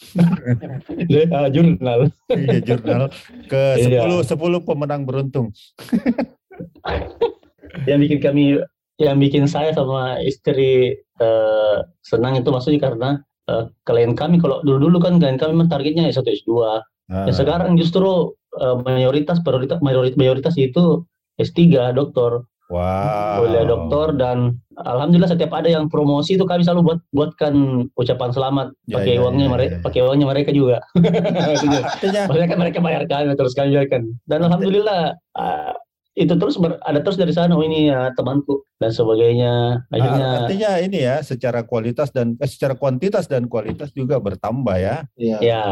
Ah, 1.31 1.47
jurnal. 1.55 2.11
Di 2.27 2.59
jurnal. 2.63 3.07
Ke 3.47 3.79
Iya. 3.79 4.03
10 4.07 4.27
10 4.27 4.67
pemenang 4.67 5.07
beruntung. 5.07 5.55
yang 7.89 7.99
bikin 8.03 8.19
kami 8.19 8.59
yang 8.99 9.17
bikin 9.17 9.47
saya 9.47 9.71
sama 9.71 10.19
istri 10.21 10.99
eh, 10.99 11.77
senang 12.03 12.37
itu 12.37 12.51
maksudnya 12.51 12.83
karena 12.83 13.09
eh, 13.47 13.71
klien 13.87 14.13
kami 14.13 14.37
kalau 14.37 14.59
dulu-dulu 14.61 14.99
kan 14.99 15.17
klien 15.17 15.39
kami 15.39 15.55
memang 15.55 15.71
targetnya 15.71 16.11
S1 16.11 16.27
S2 16.43 16.83
Nah, 17.11 17.27
ya 17.27 17.35
sekarang 17.35 17.75
justru 17.75 18.31
eh, 18.55 18.75
mayoritas 18.87 19.43
prioritas 19.43 19.83
mayoritas 19.83 20.15
mayoritas 20.15 20.55
itu 20.55 21.03
S3 21.35 21.91
doktor 21.91 22.47
wow. 22.71 23.43
kuliah 23.43 23.67
doktor 23.67 24.15
dan 24.15 24.55
alhamdulillah 24.79 25.29
setiap 25.29 25.51
ada 25.51 25.67
yang 25.67 25.91
promosi 25.91 26.39
itu 26.39 26.47
kami 26.47 26.63
selalu 26.63 26.81
buat 26.95 26.99
buatkan 27.11 27.53
ucapan 27.99 28.31
selamat 28.31 28.67
Ya, 28.87 28.97
pakai 28.97 29.15
ya, 29.15 29.21
uangnya 29.21 29.45
ya, 29.45 29.51
mereka 29.51 29.73
ya. 29.75 29.81
pakai 29.83 30.01
uangnya 30.07 30.27
mereka 30.31 30.49
juga 30.55 30.77
maksudnya 32.27 32.47
kan 32.49 32.59
mereka 32.59 32.79
bayar 32.79 33.03
kami 33.05 33.35
terus 33.35 33.53
kami 33.53 33.75
bayarkan 33.75 34.15
dan 34.25 34.39
alhamdulillah 34.47 35.15
ah, 35.35 35.75
itu 36.11 36.35
terus 36.35 36.59
ber- 36.59 36.79
ada 36.83 36.99
terus 36.99 37.15
dari 37.15 37.31
sana 37.31 37.55
oh 37.55 37.63
ini 37.63 37.87
ya 37.87 38.11
temanku 38.19 38.67
dan 38.83 38.91
sebagainya 38.91 39.87
akhirnya 39.87 40.27
ah, 40.27 40.37
artinya 40.43 40.71
ini 40.83 40.99
ya 41.07 41.15
secara 41.23 41.63
kualitas 41.63 42.11
dan 42.11 42.35
eh, 42.35 42.49
secara 42.51 42.75
kuantitas 42.75 43.31
dan 43.31 43.47
kualitas 43.47 43.95
juga 43.95 44.19
bertambah 44.19 44.75
ya. 44.75 45.07
Iya. 45.15 45.37
ya 45.39 45.63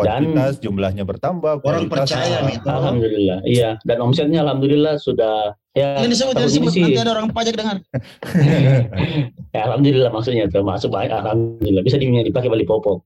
Kuantitas 0.00 0.52
jumlahnya 0.58 1.02
bertambah, 1.02 1.60
Orang 1.60 1.86
percaya 1.86 2.44
nih. 2.44 2.56
alhamdulillah. 2.62 3.38
Iya 3.42 3.70
dan 3.82 3.98
omsetnya 3.98 4.40
alhamdulillah 4.40 4.94
sudah 4.96 5.52
ya 5.72 5.98
Yang 6.00 6.10
disebut, 6.14 6.34
ini 6.34 6.44
disebut. 6.44 6.70
sih 6.70 6.82
nanti 6.82 7.00
ada 7.00 7.12
orang 7.12 7.28
pajak 7.30 7.54
dengar. 7.54 7.76
ya, 9.54 9.60
alhamdulillah 9.64 10.10
maksudnya 10.10 10.46
termasuk 10.46 10.90
baik 10.90 11.10
alhamdulillah. 11.10 11.82
Bisa 11.82 11.96
diminta 11.96 12.22
dipakai 12.22 12.48
beli 12.48 12.62
popok. 12.62 13.02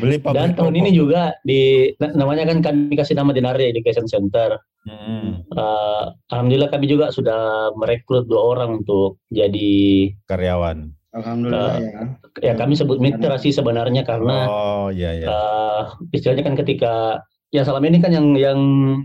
Beli 0.00 0.16
pabrik 0.16 0.32
dan 0.34 0.50
tahun 0.54 0.74
ini 0.76 0.90
juga 0.90 1.36
di 1.42 1.92
na- 1.96 2.16
namanya 2.16 2.48
kan 2.48 2.62
kami 2.62 2.96
kasih 2.96 3.12
nama 3.12 3.30
Dinari 3.30 3.68
Education 3.68 4.06
Center. 4.06 4.56
Mm, 4.80 5.44
Eh, 5.50 6.04
alhamdulillah 6.30 6.70
kami 6.70 6.86
juga 6.86 7.10
sudah 7.10 7.68
merekrut 7.74 8.24
dua 8.24 8.40
orang 8.48 8.80
untuk 8.80 9.20
jadi 9.28 10.08
karyawan. 10.24 10.94
Alhamdulillah 11.10 11.70
Ah. 11.70 11.78
ya. 11.78 12.02
ya 12.38 12.52
kami 12.54 12.74
sebut 12.74 12.98
mitra 12.98 13.34
sih 13.36 13.50
sebenarnya 13.50 14.02
karena 14.02 14.46
Oh 14.46 14.88
iya 14.88 15.10
ya. 15.12 15.26
eh, 15.26 15.82
istilahnya 16.12 16.44
kan 16.44 16.54
ketika 16.54 17.18
ya 17.50 17.62
selama 17.62 17.82
ini 17.84 17.98
kan 17.98 18.10
yang 18.10 18.30
yang 18.32 18.60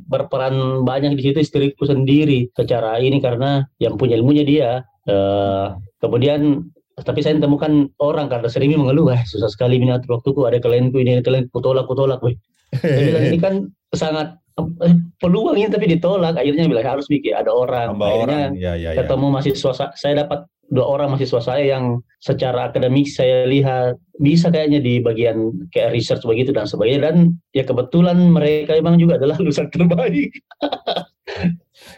berperan 0.06 0.54
banyak 0.82 1.18
di 1.18 1.24
situ 1.24 1.42
istriku 1.42 1.84
sendiri 1.84 2.54
secara 2.54 2.98
ini 2.98 3.18
karena 3.18 3.66
yang 3.78 3.96
punya 3.96 4.16
ilmunya 4.16 4.44
dia 4.44 4.72
Eh, 5.06 5.68
kemudian 6.02 6.66
tapi 6.98 7.22
saya 7.22 7.38
temukan 7.38 7.70
orang 8.02 8.26
karena 8.26 8.50
sering 8.50 8.74
mengeluh 8.74 9.14
"Eh, 9.14 9.22
susah 9.22 9.46
sekali 9.46 9.78
atur 9.86 10.18
waktuku 10.18 10.50
ada 10.50 10.58
klienku 10.58 10.98
ini 10.98 11.14
ada 11.14 11.22
klienku 11.22 11.54
kutolak 11.54 11.86
kutolak 11.86 12.18
weh 12.26 12.34
bilang 12.82 13.30
ini 13.30 13.38
kan 13.38 13.54
sangat 13.94 14.34
eh, 14.82 14.98
peluang 15.22 15.62
ini 15.62 15.70
tapi 15.70 15.94
ditolak 15.94 16.34
akhirnya 16.34 16.66
bilang 16.66 16.98
harus 16.98 17.06
bikin 17.06 17.38
ada 17.38 17.54
orang 17.54 17.94
Tambah 17.94 18.08
akhirnya 18.10 18.42
orang. 18.50 18.58
Ya 18.58 18.74
ya 18.74 18.98
ya. 18.98 19.06
ketemu 19.06 19.26
mahasiswa 19.30 19.72
sa- 19.78 19.94
saya 19.94 20.26
dapat 20.26 20.50
dua 20.72 20.86
orang 20.86 21.14
mahasiswa 21.14 21.42
saya 21.42 21.78
yang 21.78 22.02
secara 22.18 22.74
akademik 22.74 23.06
saya 23.06 23.46
lihat 23.46 24.02
bisa 24.18 24.50
kayaknya 24.50 24.82
di 24.82 24.98
bagian 24.98 25.54
kayak 25.70 25.94
research 25.94 26.26
begitu 26.26 26.50
dan 26.50 26.66
sebagainya 26.66 27.12
dan 27.12 27.16
ya 27.54 27.62
kebetulan 27.62 28.18
mereka 28.34 28.74
memang 28.74 28.98
juga 28.98 29.22
adalah 29.22 29.38
lulusan 29.42 29.70
terbaik 29.70 30.34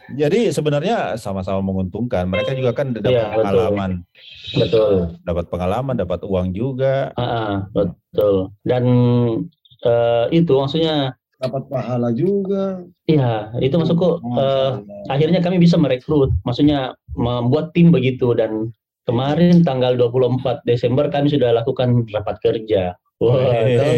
Jadi 0.07 0.49
sebenarnya 0.55 1.19
sama-sama 1.19 1.59
menguntungkan. 1.59 2.27
Mereka 2.31 2.55
juga 2.57 2.71
kan 2.73 2.95
dapat 2.95 3.11
betul. 3.13 3.35
pengalaman, 3.43 3.91
betul 4.55 4.91
dapat 5.23 5.45
pengalaman, 5.51 5.95
dapat 5.99 6.19
uang 6.23 6.47
juga. 6.55 7.11
Ah, 7.15 7.23
ah, 7.23 7.53
betul 7.71 8.55
dan 8.63 8.83
eh, 9.83 10.25
itu 10.31 10.53
maksudnya 10.55 11.15
Dapat 11.37 11.69
pahala 11.69 12.09
juga. 12.17 12.81
iya 13.05 13.53
itu 13.61 13.77
maksudku 13.77 14.25
Masya 14.25 14.41
eh, 14.41 14.41
Allah. 14.41 14.73
akhirnya 15.13 15.39
kami 15.45 15.61
bisa 15.61 15.77
merekrut 15.77 16.33
maksudnya 16.41 16.97
membuat 17.13 17.77
tim 17.77 17.93
begitu 17.93 18.33
dan 18.33 18.73
kemarin 19.05 19.61
tanggal 19.61 19.93
24 19.93 20.65
Desember 20.65 21.05
kami 21.13 21.29
sudah 21.29 21.53
lakukan 21.53 22.09
rapat 22.09 22.41
kerja 22.41 22.97
Wah, 23.17 23.33
Weh, 23.33 23.77
tahu. 23.81 23.93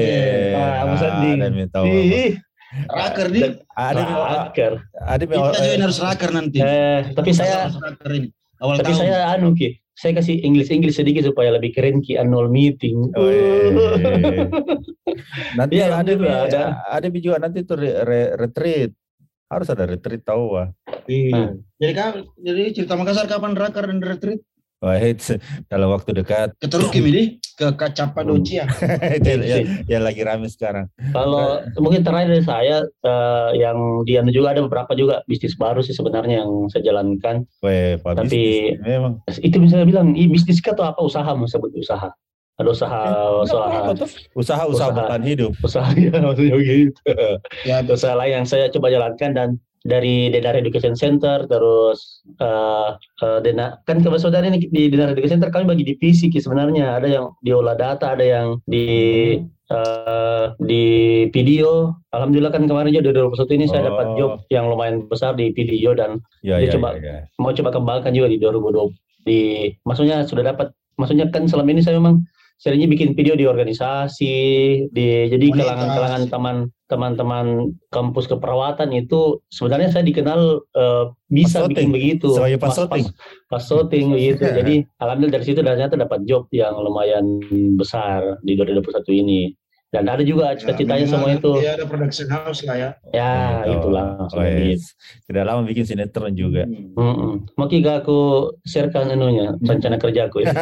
Ah, 0.56 0.82
Mas 0.88 1.04
Andi. 1.04 1.32
ada 1.36 1.48
yang 1.52 1.68
tahu. 1.76 1.86
Ih, 1.92 2.40
Raker 2.88 3.28
di. 3.28 3.40
Ada 3.76 4.00
yang 4.00 4.16
raker. 4.16 4.74
ada 4.96 5.24
yang 5.28 5.32
Kita 5.44 5.60
join 5.60 5.82
harus 5.84 6.00
raker 6.00 6.30
nanti. 6.32 6.58
Eh, 6.64 7.02
tapi 7.12 7.36
saya 7.36 7.68
Harus 7.68 7.84
raker 7.84 8.12
ini. 8.16 8.30
Awal 8.64 8.76
tapi 8.80 8.92
tahun. 8.92 9.00
saya 9.04 9.18
anu 9.36 9.52
ki, 9.56 9.76
saya 10.00 10.16
kasih 10.16 10.40
Inggris 10.48 10.72
Inggris 10.72 10.96
sedikit 10.96 11.28
supaya 11.28 11.52
lebih 11.52 11.76
keren 11.76 12.00
ki 12.00 12.16
annual 12.16 12.48
meeting. 12.48 13.12
Weh. 13.20 14.48
Nanti 15.60 15.76
Iya, 15.76 15.92
ada 15.92 16.12
juga 16.16 16.36
ada. 16.48 16.62
ada 16.88 17.08
juga 17.12 17.38
nanti 17.44 17.68
tuh 17.68 17.76
re- 17.84 18.08
re- 18.08 18.32
retreat. 18.40 18.96
Harus 19.52 19.68
ada 19.68 19.84
retreat 19.84 20.24
tahu 20.24 20.56
wah. 20.56 20.72
Iya. 21.04 21.60
Jadi 21.84 21.94
kan 21.98 22.24
jadi 22.40 22.64
cerita 22.72 22.96
Makassar 22.96 23.28
kapan 23.28 23.60
raker 23.60 23.92
dan 23.92 24.00
retreat? 24.00 24.40
Wah, 24.80 24.96
it's 24.96 25.28
dalam 25.68 25.92
waktu 25.92 26.16
dekat. 26.16 26.56
Keteruki 26.56 27.04
ini 27.04 27.24
ke 27.60 27.68
Kacapadocia. 27.76 28.64
itu 29.20 29.28
yang, 29.44 29.66
yang 29.92 30.04
lagi 30.08 30.24
rame 30.24 30.48
sekarang. 30.48 30.88
Kalau 31.12 31.60
mungkin 31.84 32.00
terakhir 32.00 32.32
dari 32.32 32.44
saya 32.48 32.78
eh, 32.88 33.50
yang 33.60 34.08
di 34.08 34.16
anu 34.16 34.32
juga 34.32 34.56
ada 34.56 34.64
beberapa 34.64 34.96
juga 34.96 35.20
bisnis 35.28 35.60
baru 35.60 35.84
sih 35.84 35.92
sebenarnya 35.92 36.48
yang 36.48 36.72
saya 36.72 36.88
jalankan. 36.88 37.44
Weh, 37.60 38.00
Pak 38.00 38.24
Tapi- 38.24 38.32
bisnis. 38.32 38.80
memang. 38.80 39.14
Itu 39.44 39.60
bisa 39.60 39.84
bilang, 39.84 40.16
ini 40.16 40.32
bisnis 40.32 40.64
atau 40.64 40.88
apa 40.88 41.04
usaha 41.04 41.28
mau 41.36 41.44
sebut 41.44 41.76
usaha? 41.76 42.08
Ada 42.60 42.76
usaha 42.76 43.00
usaha 43.44 43.68
Apa 43.72 43.92
tuh? 43.96 44.10
Usaha-usaha 44.36 44.68
Usaha. 44.92 44.96
bertahan 44.96 45.24
hidup. 45.24 45.52
usaha 45.64 45.92
ya 46.00 46.12
maksudnya 46.20 46.56
gitu. 46.60 47.02
ya, 47.64 47.78
usaha 47.96 48.16
lain 48.16 48.44
yang 48.44 48.46
saya 48.48 48.68
coba 48.72 48.92
jalankan 48.92 49.32
dan 49.36 49.50
dari 49.80 50.28
Denar 50.28 50.56
Education 50.56 50.92
Center 50.94 51.46
terus 51.46 52.22
eh 52.36 52.90
eh, 53.24 53.40
Dena 53.40 53.80
kan 53.84 54.00
kebetulan 54.00 54.52
ini 54.52 54.68
di 54.68 54.88
Denar 54.88 55.14
Education 55.14 55.40
Center 55.40 55.50
kami 55.50 55.66
bagi 55.66 55.86
divisi 55.86 56.28
sebenarnya 56.30 56.98
ada 56.98 57.08
yang 57.08 57.32
diolah 57.40 57.74
data 57.74 58.12
ada 58.12 58.22
yang 58.22 58.60
di 58.64 58.88
eh, 59.70 60.46
di 60.60 60.86
video 61.30 61.96
alhamdulillah 62.10 62.52
kan 62.52 62.66
kemarin 62.66 62.92
juga 62.92 63.06
di 63.06 63.16
2021 63.16 63.56
ini 63.56 63.66
saya 63.66 63.82
dapat 63.86 64.06
Oh. 64.10 64.16
job 64.18 64.32
yang 64.48 64.66
lumayan 64.66 65.06
besar 65.06 65.34
di 65.34 65.52
video 65.52 65.94
dan 65.94 66.20
Ya, 66.42 66.58
ya, 66.58 66.74
coba- 66.74 66.98
ya, 66.98 67.24
ya. 67.24 67.32
mau 67.38 67.54
coba 67.54 67.70
kembangkan 67.72 68.12
juga 68.12 68.28
di 68.28 68.38
2020 68.38 68.92
di 69.24 69.40
maksudnya 69.86 70.24
sudah 70.24 70.44
dapat 70.46 70.72
maksudnya 70.96 71.30
kan 71.30 71.46
selama 71.46 71.70
ini 71.70 71.80
saya 71.80 71.96
memang 71.96 72.24
seringnya 72.60 72.92
bikin 72.92 73.16
video 73.16 73.40
di 73.40 73.48
organisasi 73.48 74.36
di 74.92 75.08
jadi 75.32 75.46
kalangan-kalangan 75.56 76.24
teman 76.28 76.58
teman-teman 76.92 77.72
kampus 77.88 78.28
keperawatan 78.28 78.92
itu 78.92 79.40
sebenarnya 79.48 79.96
saya 79.96 80.04
dikenal 80.04 80.60
eh, 80.76 81.06
bisa 81.32 81.64
Pas 81.64 81.70
bikin 81.72 81.94
begitu. 81.96 82.36
Sebagai 82.36 82.60
pas 82.60 82.76
voting. 82.76 83.06
pas 83.48 83.64
voting 83.64 84.06
begitu. 84.12 84.44
jadi 84.44 84.76
alhamdulillah 85.00 85.36
dari 85.40 85.46
situ 85.48 85.64
dan 85.64 85.80
ternyata 85.80 85.96
dapat 85.96 86.20
job 86.28 86.52
yang 86.52 86.76
lumayan 86.76 87.40
besar 87.80 88.42
di 88.44 88.60
2021 88.60 89.24
ini 89.24 89.56
dan 89.90 90.06
ada 90.06 90.22
juga 90.22 90.54
cita-citanya 90.54 91.10
semua 91.10 91.34
itu 91.34 91.50
Ya 91.66 91.74
ada 91.74 91.90
production 91.90 92.30
house 92.30 92.62
lah 92.62 92.78
ya. 92.78 92.90
ya 93.10 93.34
Gitu. 93.66 93.74
itulah 93.82 94.06
Oh, 94.30 94.46
yes. 94.46 94.94
Tidak 95.26 95.42
lama 95.42 95.66
bikin 95.66 95.82
sinetron 95.82 96.38
juga. 96.38 96.70
Hmm. 96.70 96.94
Mm-mm. 96.94 97.32
Mau 97.58 97.66
gak 97.66 98.06
aku 98.06 98.54
sharekan 98.70 99.10
anunya 99.10 99.58
rencana 99.66 99.98
kerjaku 99.98 100.46
ya. 100.46 100.54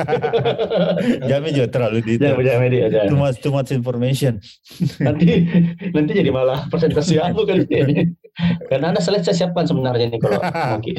Jamin 1.29 1.51
juga 1.51 1.67
terlalu 1.67 1.99
detail. 2.07 2.39
jangan 2.39 2.61
media 2.63 2.81
aja. 2.87 2.99
Too 3.11 3.19
much, 3.19 3.37
too 3.43 3.51
much 3.51 3.69
information. 3.75 4.39
Nanti 5.05 5.43
nanti 5.91 6.11
jadi 6.15 6.31
malah 6.31 6.63
presentasi 6.71 7.19
aku 7.19 7.43
kan 7.43 7.67
ini. 7.67 8.15
Karena 8.71 8.93
ada 8.93 9.01
slide 9.01 9.25
saya 9.25 9.49
siapkan 9.49 9.65
sebenarnya 9.65 10.13
nih 10.13 10.19
kalau 10.21 10.39
mungkin. 10.77 10.95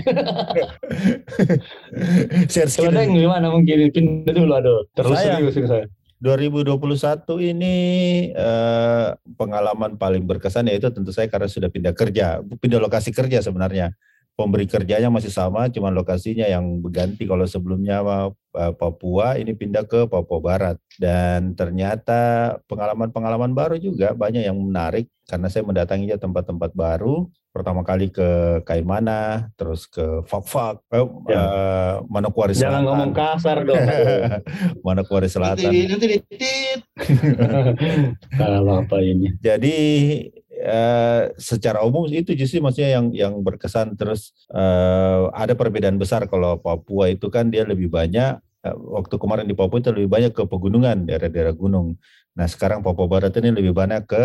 Share 2.51 2.69
deh 2.93 3.07
gimana 3.09 3.47
mungkin 3.49 3.89
pindah 3.95 4.35
dulu 4.35 4.53
aduh. 4.59 4.85
Terus 4.93 5.17
Saya. 5.17 5.39
serius 5.39 5.57
ini 5.57 5.69
saya. 5.71 5.85
2021 6.19 6.75
ini 7.55 7.77
eh, 8.35 9.09
pengalaman 9.39 9.95
paling 9.95 10.27
berkesan 10.27 10.67
yaitu 10.67 10.91
tentu 10.91 11.15
saya 11.15 11.31
karena 11.31 11.47
sudah 11.47 11.71
pindah 11.71 11.95
kerja, 11.95 12.43
pindah 12.43 12.83
lokasi 12.83 13.15
kerja 13.15 13.39
sebenarnya. 13.39 13.95
Pemberi 14.39 14.71
kerjanya 14.71 15.11
masih 15.11 15.35
sama, 15.35 15.67
cuman 15.67 15.91
lokasinya 15.91 16.47
yang 16.47 16.79
berganti. 16.79 17.27
Kalau 17.27 17.43
sebelumnya 17.43 17.99
eh, 18.55 18.71
Papua, 18.71 19.35
ini 19.35 19.51
pindah 19.51 19.83
ke 19.83 20.07
Papua 20.07 20.39
Barat. 20.39 20.79
Dan 20.95 21.59
ternyata 21.59 22.55
pengalaman-pengalaman 22.71 23.51
baru 23.51 23.83
juga 23.83 24.15
banyak 24.15 24.47
yang 24.47 24.55
menarik 24.55 25.11
karena 25.27 25.51
saya 25.51 25.67
mendatangi 25.67 26.15
tempat-tempat 26.15 26.71
baru. 26.71 27.27
Pertama 27.51 27.83
kali 27.83 28.15
ke 28.15 28.63
Kaimana, 28.63 29.51
terus 29.59 29.91
ke 29.91 30.23
Fakfak, 30.23 30.87
eh, 30.95 31.03
Ya. 31.27 31.35
eh, 31.35 31.95
Manokwari 32.07 32.55
Jangan 32.55 32.79
Selatan. 32.79 32.87
ngomong 32.87 33.11
kasar 33.11 33.57
dong. 33.67 33.75
Manokwari 34.87 35.27
Selatan. 35.27 35.67
Nanti, 35.67 35.91
nanti 35.91 36.07
ditit. 36.15 36.81
Kalau 38.39 38.87
apa 38.87 39.03
ini? 39.03 39.35
Jadi 39.43 39.77
eh, 40.59 41.23
secara 41.39 41.87
umum 41.87 42.05
itu 42.11 42.35
justru 42.35 42.59
maksudnya 42.59 42.99
yang 42.99 43.07
yang 43.15 43.35
berkesan 43.41 43.95
terus 43.95 44.35
eh, 44.51 45.23
ada 45.33 45.55
perbedaan 45.55 45.97
besar 45.97 46.27
kalau 46.27 46.59
Papua 46.59 47.09
itu 47.09 47.31
kan 47.31 47.49
dia 47.49 47.63
lebih 47.63 47.87
banyak 47.89 48.39
eh, 48.67 48.77
waktu 48.77 49.15
kemarin 49.17 49.47
di 49.47 49.55
Papua 49.55 49.79
itu 49.79 49.95
lebih 49.95 50.11
banyak 50.11 50.33
ke 50.35 50.43
pegunungan 50.45 51.07
daerah-daerah 51.07 51.55
gunung. 51.55 51.97
Nah 52.35 52.47
sekarang 52.47 52.83
Papua 52.83 53.07
Barat 53.11 53.35
ini 53.39 53.55
lebih 53.55 53.73
banyak 53.75 54.03
ke 54.07 54.25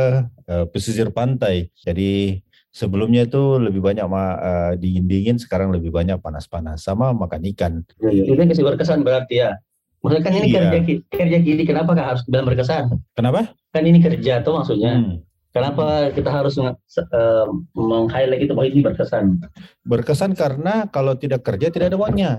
eh, 0.49 0.65
pesisir 0.69 1.13
pantai. 1.13 1.69
Jadi 1.77 2.41
sebelumnya 2.73 3.29
itu 3.29 3.61
lebih 3.61 3.81
banyak 3.85 4.05
eh, 4.05 4.73
dingin-dingin, 4.81 5.37
sekarang 5.37 5.69
lebih 5.69 5.93
banyak 5.93 6.17
panas-panas 6.17 6.81
sama 6.81 7.13
makan 7.13 7.41
ikan. 7.53 7.73
Itu 8.01 8.33
yang 8.33 8.49
kasih 8.49 8.65
berkesan 8.65 9.05
berarti 9.05 9.45
ya. 9.45 9.57
Maksudnya 10.03 10.23
kan 10.27 10.33
ini 10.35 10.47
Iya. 10.51 10.59
kerja 10.67 10.79
kerja 11.07 11.37
kini 11.39 11.63
kenapa 11.63 11.95
kah 11.95 12.05
harus 12.11 12.27
bilang 12.27 12.43
berkesan? 12.43 12.91
Kenapa? 13.15 13.55
Kan 13.71 13.87
ini 13.87 14.03
kerja 14.03 14.43
tuh 14.43 14.59
maksudnya. 14.59 14.99
Hmm. 14.99 15.23
Kenapa 15.53 16.09
kita 16.09 16.33
harus 16.33 16.57
eh, 16.57 17.45
meng-highlight 17.77 18.41
itu 18.41 18.57
bahwa 18.57 18.67
ini 18.67 18.81
berkesan? 18.81 19.37
Berkesan 19.85 20.33
karena 20.33 20.89
kalau 20.89 21.13
tidak 21.13 21.45
kerja 21.45 21.69
tidak 21.69 21.93
ada 21.93 21.97
uangnya. 22.01 22.31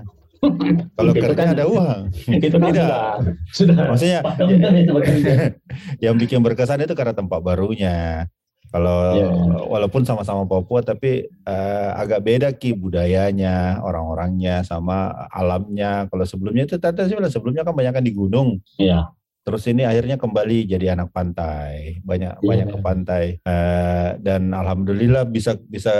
Kalau 0.93 1.15
Itu 1.15 1.23
kerja 1.23 1.41
kan- 1.47 1.55
ada 1.55 1.65
uang. 1.65 1.99
itu 2.43 2.55
kan 2.59 2.69
Tidak. 2.69 2.85
sudah 2.85 3.07
sudah 3.49 3.75
Maksudnya 3.89 4.19
kan 4.21 4.93
bekerja. 4.93 5.33
yang 6.05 6.15
bikin 6.19 6.43
berkesan 6.43 6.83
itu 6.83 6.93
karena 6.93 7.15
tempat 7.15 7.39
barunya. 7.39 8.27
Kalau 8.67 9.15
Iya. 9.15 9.29
walaupun 9.71 10.03
sama-sama 10.03 10.43
Papua 10.43 10.83
tapi 10.83 11.23
eh, 11.23 11.89
agak 11.95 12.19
beda 12.19 12.51
ki 12.51 12.75
budayanya, 12.75 13.79
orang-orangnya 13.79 14.67
sama 14.67 15.15
alamnya. 15.31 16.11
Kalau 16.11 16.27
sebelumnya 16.27 16.67
itu 16.67 16.75
tadi 16.75 17.07
sebelumnya 17.31 17.63
kan 17.63 17.71
banyak 17.71 18.03
di 18.03 18.11
gunung. 18.11 18.59
Iya. 18.75 19.14
Terus 19.45 19.61
ini 19.69 19.85
akhirnya 19.85 20.17
kembali 20.17 20.65
jadi 20.65 20.97
anak 20.97 21.13
pantai, 21.13 22.01
banyak 22.01 22.41
Iya. 22.41 22.49
banyak 22.49 22.67
ke 22.67 22.77
pantai 22.81 23.25
Eh, 23.45 24.09
dan 24.17 24.49
alhamdulillah 24.49 25.29
bisa 25.29 25.53
bisa 25.61 25.93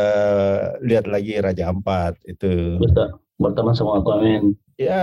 lihat 0.81 1.05
lagi 1.05 1.37
Raja 1.37 1.69
Ampat 1.69 2.17
itu. 2.25 2.81
bisa 2.81 3.13
berteman 3.37 3.77
sama 3.77 4.01
aku 4.01 4.17
amin 4.17 4.57
Ya, 4.75 4.97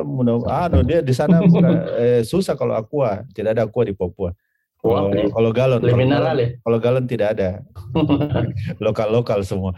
mudah 0.00 0.40
anu 0.64 0.80
dia 0.80 1.02
di 1.02 1.12
sana 1.12 1.42
bukan- 1.44 1.92
eh, 1.92 2.22
susah 2.22 2.54
kalau 2.54 2.72
aqua, 2.72 3.26
tidak 3.36 3.52
ada 3.52 3.68
aqua 3.68 3.84
di 3.84 3.92
Papua. 3.92 4.32
Wah, 4.80 5.12
Kalau 5.12 5.52
galon, 5.52 5.80
kalau 5.84 5.92
ya 6.40 6.48
kalau 6.64 6.78
galon 6.80 7.04
tidak 7.04 7.36
ada, 7.36 7.60
lokal-lokal 8.84 9.44
semua. 9.44 9.76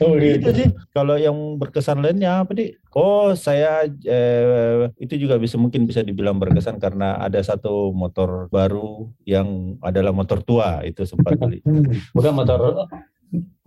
oh, 0.00 0.16
Itu 0.16 0.40
gitu. 0.40 0.48
sih. 0.56 0.68
Kalau 0.96 1.20
yang 1.20 1.36
berkesan 1.60 2.00
lainnya 2.00 2.40
apa 2.40 2.56
nih? 2.56 2.80
Oh, 2.96 3.36
saya 3.36 3.84
eh, 3.84 4.88
itu 4.96 5.20
juga 5.20 5.36
bisa 5.36 5.60
mungkin 5.60 5.84
bisa 5.84 6.00
dibilang 6.00 6.40
berkesan 6.40 6.80
karena 6.80 7.20
ada 7.20 7.44
satu 7.44 7.92
motor 7.92 8.48
baru 8.48 9.12
yang 9.28 9.76
adalah 9.84 10.16
motor 10.16 10.40
tua 10.40 10.80
itu 10.80 11.04
sempat 11.04 11.36
beli. 11.36 11.60
bukan 12.16 12.32
motor 12.32 12.88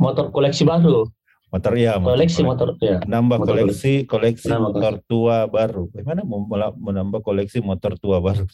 motor 0.02 0.34
koleksi 0.34 0.66
baru 0.66 1.06
Motor 1.50 1.74
ya, 1.76 1.98
koleksi 1.98 2.42
motor 2.46 2.78
ya 2.78 3.02
Nambah 3.04 3.42
motor 3.42 3.58
koleksi 3.58 4.06
koleksi 4.06 4.48
Nambah 4.48 4.70
motor 4.70 4.94
tua 5.04 5.38
baru. 5.46 5.90
Bagaimana 5.90 6.22
mau 6.22 6.46
menambah 6.72 7.20
koleksi 7.20 7.58
motor 7.60 7.98
tua 7.98 8.22
baru? 8.22 8.46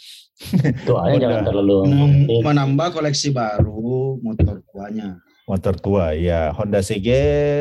aja 0.87 0.91
Honda. 0.95 1.19
jangan 1.19 1.43
terlalu 1.43 1.75
Men-. 1.85 2.27
Menambah 2.39 2.87
koleksi 2.91 3.29
baru 3.29 4.15
motor 4.17 4.63
tuanya. 4.65 5.19
Motor 5.45 5.77
tua, 5.77 6.05
ya 6.11 6.49
Honda 6.51 6.81
CG 6.81 7.05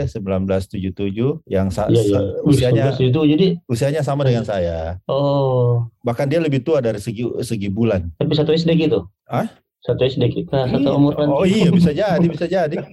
1977 0.09 1.45
yang 1.45 1.69
sa- 1.69 1.85
iya. 1.87 2.01
sa- 2.01 2.41
usianya 2.41 2.85
itu 2.95 3.21
jadi 3.21 3.47
usianya 3.67 4.01
sama 4.01 4.25
dengan 4.25 4.41
saya. 4.41 4.97
oh 5.05 5.85
Bahkan 6.01 6.27
dia 6.27 6.41
lebih 6.41 6.63
tua 6.63 6.79
dari 6.79 6.97
segi 6.97 7.27
segi 7.41 7.69
bulan. 7.69 8.09
tapi 8.17 8.33
satu 8.33 8.53
SD 8.53 8.73
gitu 8.79 9.05
Hah? 9.27 9.49
Satu 9.85 10.01
SD 10.03 10.23
kita 10.33 10.65
satu 10.67 10.81
Iya. 10.83 10.97
umur 10.97 11.13
kan 11.13 11.29
Oh 11.29 11.45
iya 11.45 11.69
bisa 11.69 11.93
jadi, 11.93 12.25
bisa 12.25 12.47
jadi. 12.47 12.77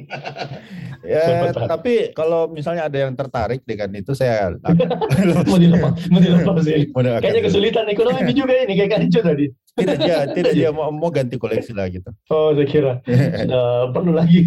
Ya, 1.02 1.50
tapi 1.50 2.14
kalau 2.14 2.46
misalnya 2.46 2.86
ada 2.86 2.94
yang 2.94 3.18
tertarik 3.18 3.66
dengan 3.66 3.90
itu 3.90 4.14
saya 4.14 4.54
akan 4.54 4.78
mau 5.50 5.58
dilepas 5.66 5.98
mau 6.08 6.22
dilepas 6.22 6.62
sih 6.62 6.94
Akan- 6.94 7.18
kayaknya 7.18 7.42
kesulitan 7.42 7.90
ekonomi 7.90 8.30
juga 8.30 8.54
ini 8.62 8.78
kayak 8.78 8.90
kan 8.92 9.02
tadi 9.10 9.50
tidak 9.74 9.98
dia 9.98 10.18
tidak 10.30 10.54
dia 10.54 10.70
mau, 10.70 10.94
mau 10.94 11.10
ganti 11.10 11.42
koleksi 11.42 11.74
lah 11.74 11.90
gitu. 11.90 12.06
oh 12.30 12.54
saya 12.54 12.68
kira 12.70 12.92
sudah 13.02 13.66
perlu 13.90 14.14
lagi 14.14 14.46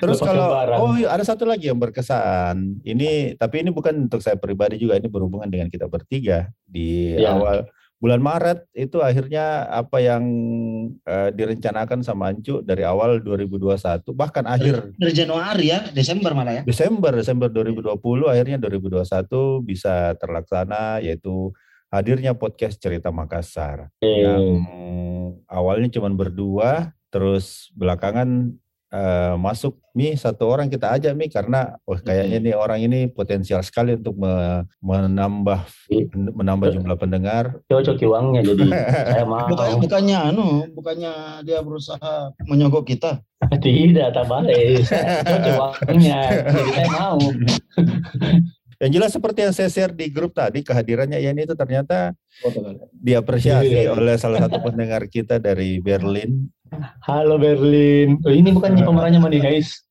Terus 0.00 0.16
Lepas 0.16 0.28
kalau 0.28 0.46
lebaran. 0.48 0.76
oh 0.76 0.92
iya, 0.94 1.08
ada 1.08 1.24
satu 1.24 1.44
lagi 1.44 1.68
yang 1.68 1.76
berkesan. 1.76 2.80
Ini 2.80 3.32
tapi 3.36 3.64
ini 3.64 3.72
bukan 3.72 4.08
untuk 4.08 4.20
saya 4.20 4.36
pribadi 4.36 4.76
juga 4.76 4.96
ini 4.96 5.08
berhubungan 5.08 5.48
dengan 5.48 5.68
kita 5.68 5.88
bertiga 5.88 6.52
di 6.62 7.16
Ya. 7.16 7.32
awal 7.32 7.64
bulan 8.00 8.24
Maret 8.24 8.64
itu 8.72 9.04
akhirnya 9.04 9.68
apa 9.68 10.00
yang 10.00 10.24
uh, 11.04 11.28
direncanakan 11.28 12.00
sama 12.00 12.32
Ancu 12.32 12.64
dari 12.64 12.80
awal 12.80 13.20
2021 13.20 13.76
bahkan 14.16 14.48
akhir 14.48 14.96
dari 14.96 15.12
Januari 15.12 15.68
ya, 15.68 15.84
Desember 15.92 16.32
malah 16.32 16.60
ya. 16.60 16.62
Desember 16.64 17.12
Desember 17.12 17.52
2020 17.52 18.00
akhirnya 18.24 18.56
2021 18.56 19.04
bisa 19.68 20.16
terlaksana 20.16 21.04
yaitu 21.04 21.52
hadirnya 21.92 22.32
podcast 22.32 22.80
Cerita 22.80 23.12
Makassar 23.12 23.92
hmm. 24.00 24.16
yang 24.24 24.44
awalnya 25.44 25.92
cuma 25.92 26.08
berdua 26.08 26.96
terus 27.12 27.68
belakangan 27.76 28.56
uh, 28.94 29.34
masuk 29.38 29.78
Mi 29.90 30.14
satu 30.14 30.46
orang 30.46 30.70
kita 30.70 30.86
aja 30.86 31.10
Mi 31.10 31.26
karena 31.26 31.74
wah 31.82 31.98
kayaknya 31.98 32.38
hmm. 32.38 32.46
nih 32.46 32.54
orang 32.54 32.78
ini 32.78 33.00
potensial 33.10 33.58
sekali 33.66 33.98
untuk 33.98 34.22
me, 34.22 34.62
menambah 34.78 35.66
menambah 36.14 36.66
jumlah 36.78 36.94
pendengar. 36.94 37.58
Cocok 37.66 37.98
uangnya 37.98 38.46
jadi 38.46 38.66
saya 39.10 39.24
mau. 39.26 39.50
Bukannya, 39.50 39.76
bukannya 39.82 40.18
anu, 40.30 40.46
bukannya 40.70 41.12
dia 41.42 41.58
berusaha 41.58 42.30
menyogok 42.46 42.86
kita. 42.86 43.18
Tidak, 43.64 44.14
tak 44.14 44.26
balik. 44.30 44.86
Cocok 45.26 45.54
uangnya 45.58 46.46
jadi 46.46 46.70
saya 46.70 46.88
mau. 46.94 47.18
Yang 48.80 48.92
jelas 48.96 49.10
seperti 49.12 49.38
yang 49.44 49.52
saya 49.52 49.68
share 49.68 49.92
di 49.92 50.08
grup 50.08 50.32
tadi 50.32 50.64
kehadirannya 50.64 51.20
Ian 51.20 51.36
itu 51.36 51.52
ternyata 51.52 52.16
diapresiasi 52.96 53.84
iya. 53.84 53.92
oleh 53.92 54.16
salah 54.16 54.48
satu 54.48 54.56
pendengar 54.64 55.04
kita 55.04 55.36
dari 55.36 55.84
Berlin 55.84 56.48
Halo 57.04 57.36
Berlin. 57.38 58.22
Oh, 58.22 58.32
ini 58.32 58.54
bukan 58.54 58.78
pemerannya 58.78 59.18
Money 59.18 59.42
Heist. 59.42 59.90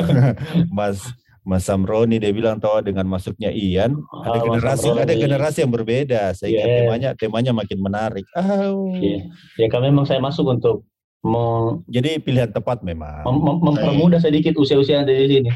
Mas 0.76 1.00
Mas 1.40 1.64
Samroni 1.64 2.20
dia 2.20 2.30
bilang 2.36 2.60
tahu 2.60 2.84
dengan 2.84 3.08
masuknya 3.08 3.48
Ian 3.48 3.96
ada 4.12 4.38
oh, 4.38 4.44
generasi 4.44 4.86
ada 4.92 5.14
generasi 5.16 5.64
yang 5.64 5.72
berbeda 5.72 6.36
sehingga 6.36 6.62
yeah. 6.62 6.76
temanya 6.84 7.10
temanya 7.16 7.52
makin 7.56 7.78
menarik. 7.80 8.26
Oh. 8.36 8.92
Yeah. 8.92 9.24
Ya 9.56 9.66
kami 9.72 9.88
memang 9.88 10.04
saya 10.04 10.20
masuk 10.20 10.52
untuk 10.52 10.84
meng, 11.24 11.80
jadi 11.88 12.20
pilihan 12.20 12.52
tepat 12.52 12.84
memang. 12.84 13.24
Mem 13.24 13.36
mem 13.40 13.56
mempermudah 13.72 14.20
sedikit 14.20 14.52
usia-usia 14.60 15.00
yang 15.00 15.08
ada 15.08 15.16
di 15.16 15.26
sini. 15.26 15.50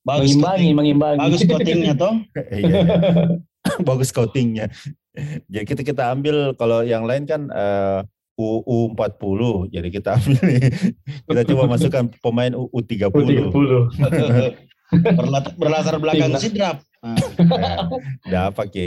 Bagus 0.00 0.32
mengimbangi, 0.32 0.40
scouting. 0.40 0.76
mengimbangi. 0.76 1.20
Bagus 1.20 1.40
scoutingnya 1.44 1.94
toh. 1.96 2.14
iya. 2.56 2.80
Bagus 3.88 4.08
scoutingnya. 4.08 4.66
Jadi 5.50 5.64
kita 5.66 5.82
kita 5.84 6.02
ambil 6.14 6.56
kalau 6.56 6.80
yang 6.86 7.04
lain 7.04 7.26
kan 7.28 7.50
uh, 7.52 8.00
U40 8.40 9.68
jadi 9.68 9.88
kita 9.92 10.16
ambil 10.16 10.36
kita 11.28 11.42
coba 11.52 11.62
masukkan 11.68 12.04
pemain 12.24 12.52
U30 12.56 13.12
U30 13.12 13.52
berlatar, 15.20 15.52
berlatar 15.60 15.94
belakang 16.00 16.32
sidrap 16.40 16.80
nah. 17.00 17.16
ya, 18.28 18.48
dapat 18.48 18.66
ke 18.68 18.84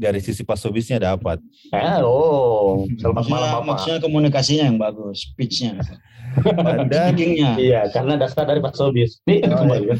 dari 0.00 0.20
sisi 0.24 0.42
pasobisnya 0.44 1.00
dapat. 1.00 1.40
Ah, 1.72 2.00
oh 2.02 2.84
maksudnya, 2.88 3.60
maksudnya 3.64 3.98
komunikasinya 4.00 4.64
yang 4.68 4.78
bagus 4.80 5.28
speechnya. 5.28 5.76
Dan 6.92 7.18
iya 7.58 7.90
karena 7.90 8.14
dasar 8.14 8.46
dari 8.46 8.62
pasobis 8.62 9.18
oh, 9.26 9.74
iya. 9.74 9.94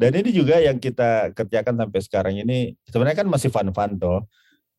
dan 0.00 0.12
ini 0.14 0.30
juga 0.30 0.62
yang 0.62 0.78
kita 0.78 1.34
kerjakan 1.34 1.74
sampai 1.74 2.00
sekarang 2.00 2.34
ini 2.38 2.78
sebenarnya 2.86 3.26
kan 3.26 3.28
masih 3.28 3.50
fun-fun 3.50 3.98
toh. 3.98 4.22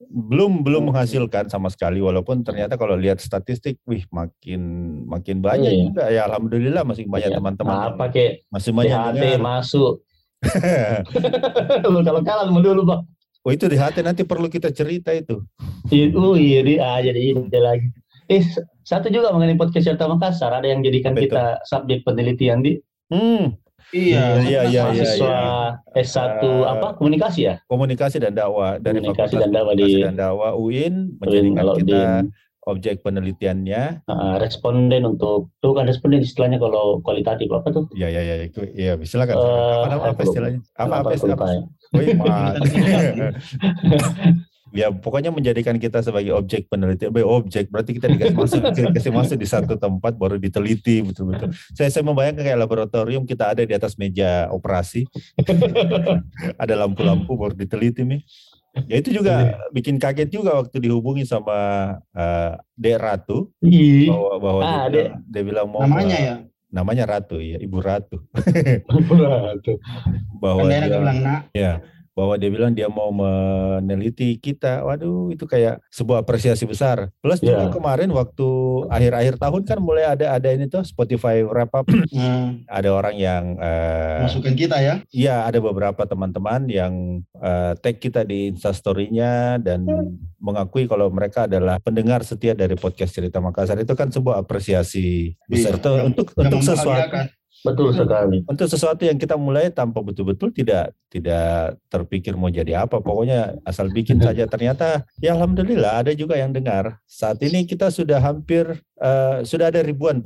Belum 0.02 0.66
belum 0.66 0.90
menghasilkan 0.90 1.46
sama 1.52 1.70
sekali 1.70 2.02
walaupun 2.02 2.42
ternyata 2.42 2.74
kalau 2.74 2.98
lihat 2.98 3.22
statistik 3.22 3.78
wih 3.86 4.02
makin 4.10 4.62
makin 5.06 5.44
banyak 5.44 5.70
iya. 5.70 5.82
juga. 5.86 6.04
Ya 6.10 6.22
alhamdulillah 6.26 6.82
masih 6.88 7.06
banyak 7.06 7.30
iya. 7.30 7.38
teman-teman 7.38 7.76
iya. 7.76 7.88
apa 7.94 8.06
ke 8.10 8.26
masih 8.50 8.72
banyak 8.74 8.98
HT 8.98 9.24
masuk 11.86 12.02
kalau 12.02 12.22
kalah 12.26 12.50
dulu 12.50 12.84
pak 12.86 13.02
Oh 13.42 13.50
itu 13.50 13.66
di 13.66 13.74
hati 13.74 14.06
nanti 14.06 14.22
perlu 14.22 14.46
kita 14.46 14.70
cerita 14.70 15.10
itu. 15.10 15.42
Itu 15.90 16.38
iya 16.38 16.62
di 16.62 16.78
ah, 16.78 17.02
jadi 17.02 17.34
ini 17.34 17.50
lagi. 17.58 17.90
Eh 18.30 18.46
satu 18.86 19.10
juga 19.10 19.34
mengenai 19.34 19.58
podcast 19.58 19.90
Cerita 19.90 20.06
Makassar 20.06 20.54
ada 20.54 20.70
yang 20.70 20.86
jadikan 20.86 21.18
Betul. 21.18 21.34
kita 21.34 21.58
subjek 21.66 22.06
penelitian 22.06 22.62
di. 22.62 22.78
Hmm. 23.10 23.58
Iya, 23.92 24.40
iya, 24.48 24.62
iya, 24.72 24.84
iya, 24.96 25.04
iya. 25.20 25.40
S1 26.00 26.40
uh, 26.48 26.64
apa? 26.64 26.96
Komunikasi 26.96 27.44
ya? 27.44 27.60
Komunikasi 27.68 28.24
dan 28.24 28.32
dakwah 28.32 28.80
dari 28.80 29.04
Komunikasi 29.04 29.36
dan 29.36 29.52
dakwah 29.52 29.76
di 29.76 30.00
dan 30.00 30.16
dakwah 30.16 30.56
UIN 30.56 31.20
menjadikan 31.20 31.66
UIN, 31.68 31.78
kita 31.84 32.00
di, 32.24 32.32
objek 32.70 33.02
penelitiannya. 33.02 34.06
Uh, 34.06 34.38
responden 34.38 35.02
untuk 35.06 35.50
tuh 35.62 35.74
kan 35.74 35.88
responden 35.90 36.22
istilahnya 36.22 36.62
kalau 36.62 37.02
kualitatif 37.02 37.50
apa 37.50 37.74
tuh? 37.74 37.90
Iya, 37.98 38.08
iya, 38.14 38.22
iya, 38.22 38.36
itu 38.46 38.62
iya, 38.78 38.94
silakan. 39.02 39.36
Uh, 39.38 39.90
apa, 39.90 39.96
apa, 39.98 40.08
apa 40.14 40.22
istilahnya? 40.22 40.60
Apa 40.78 40.96
apa, 41.02 41.10
apa, 41.18 41.46
ya 44.72 44.88
pokoknya 44.88 45.36
menjadikan 45.36 45.76
kita 45.76 46.00
sebagai 46.00 46.32
objek 46.32 46.72
penelitian, 46.72 47.12
objek 47.12 47.68
berarti 47.68 48.00
kita 48.00 48.08
dikasih 48.08 48.36
masuk 48.36 48.62
dikasih 48.72 49.12
masuk 49.12 49.38
di 49.38 49.48
satu 49.48 49.76
tempat 49.76 50.16
baru 50.16 50.40
diteliti 50.40 51.04
betul-betul. 51.04 51.52
Saya 51.76 51.92
saya 51.92 52.04
membayangkan 52.08 52.48
kayak 52.48 52.60
laboratorium 52.60 53.28
kita 53.28 53.52
ada 53.52 53.64
di 53.68 53.74
atas 53.76 54.00
meja 54.00 54.48
operasi, 54.48 55.04
ada 56.64 56.74
lampu-lampu 56.80 57.36
baru 57.36 57.54
diteliti 57.54 58.08
nih. 58.08 58.24
Ya 58.88 59.04
itu 59.04 59.12
juga 59.12 59.60
bikin 59.76 60.00
kaget 60.00 60.32
juga 60.32 60.56
waktu 60.56 60.80
dihubungi 60.80 61.28
sama 61.28 62.00
uh, 62.16 62.54
Dek 62.80 62.98
Ratu 63.04 63.52
bahwa 63.60 64.34
bahwa 64.40 64.62
ah, 64.64 64.88
dia, 64.88 65.12
bilang, 65.12 65.20
dia 65.28 65.42
bilang 65.44 65.68
mau 65.68 65.84
namanya 65.84 66.18
ya 66.18 66.36
namanya 66.72 67.04
Ratu 67.04 67.44
ya 67.44 67.60
Ibu 67.60 67.78
Ratu. 67.84 68.24
Ibu 68.88 69.14
Ratu. 69.20 69.76
bahwa 70.40 70.72
dia, 70.72 70.88
bilang 70.88 71.20
nak. 71.20 71.42
Ya 71.52 71.84
bahwa 72.22 72.38
dia 72.38 72.54
bilang 72.54 72.70
dia 72.78 72.86
mau 72.86 73.10
meneliti 73.10 74.38
kita. 74.38 74.86
Waduh, 74.86 75.34
itu 75.34 75.50
kayak 75.50 75.82
sebuah 75.90 76.22
apresiasi 76.22 76.70
besar. 76.70 77.10
Plus 77.18 77.42
yeah. 77.42 77.66
juga 77.66 77.82
kemarin 77.82 78.14
waktu 78.14 78.50
akhir-akhir 78.94 79.42
tahun 79.42 79.62
kan 79.66 79.82
mulai 79.82 80.06
ada 80.06 80.38
ada 80.38 80.54
ini 80.54 80.70
tuh 80.70 80.86
Spotify 80.86 81.42
wrap 81.42 81.74
up. 81.74 81.90
Hmm. 81.90 82.62
Ada 82.70 82.94
orang 82.94 83.16
yang 83.18 83.58
uh, 83.58 84.30
masukkan 84.30 84.54
kita 84.54 84.78
ya. 84.80 85.02
Iya, 85.10 85.50
ada 85.50 85.60
beberapa 85.60 86.06
teman-teman 86.06 86.70
yang 86.70 87.24
uh, 87.40 87.74
tag 87.80 87.98
kita 87.98 88.22
di 88.22 88.54
Instastory-nya 88.54 89.58
dan 89.58 89.88
hmm. 89.88 90.38
mengakui 90.38 90.86
kalau 90.86 91.10
mereka 91.10 91.50
adalah 91.50 91.82
pendengar 91.82 92.22
setia 92.22 92.54
dari 92.54 92.78
podcast 92.78 93.18
Cerita 93.18 93.42
Makassar. 93.42 93.82
Itu 93.82 93.98
kan 93.98 94.14
sebuah 94.14 94.40
apresiasi 94.44 95.34
besar 95.50 95.80
iya, 95.80 95.84
tuh 95.84 95.96
untuk 96.06 96.28
untuk 96.38 96.62
sesuatu 96.62 97.41
Betul 97.62 97.94
sekali. 97.94 98.42
Untuk 98.50 98.66
sesuatu 98.66 99.06
yang 99.06 99.22
kita 99.22 99.38
mulai 99.38 99.70
tanpa 99.70 100.02
betul-betul 100.02 100.50
tidak 100.50 100.98
tidak 101.14 101.78
terpikir 101.94 102.34
mau 102.34 102.50
jadi 102.50 102.86
apa, 102.86 102.98
pokoknya 102.98 103.62
asal 103.62 103.94
bikin 103.94 104.18
saja. 104.18 104.50
Ternyata 104.50 105.06
ya 105.22 105.38
alhamdulillah 105.38 106.02
ada 106.02 106.12
juga 106.18 106.42
yang 106.42 106.50
dengar. 106.50 106.98
Saat 107.06 107.38
ini 107.46 107.70
kita 107.70 107.94
sudah 107.94 108.18
hampir 108.18 108.66
uh, 108.98 109.46
sudah 109.46 109.70
ada 109.70 109.86
ribuan 109.86 110.26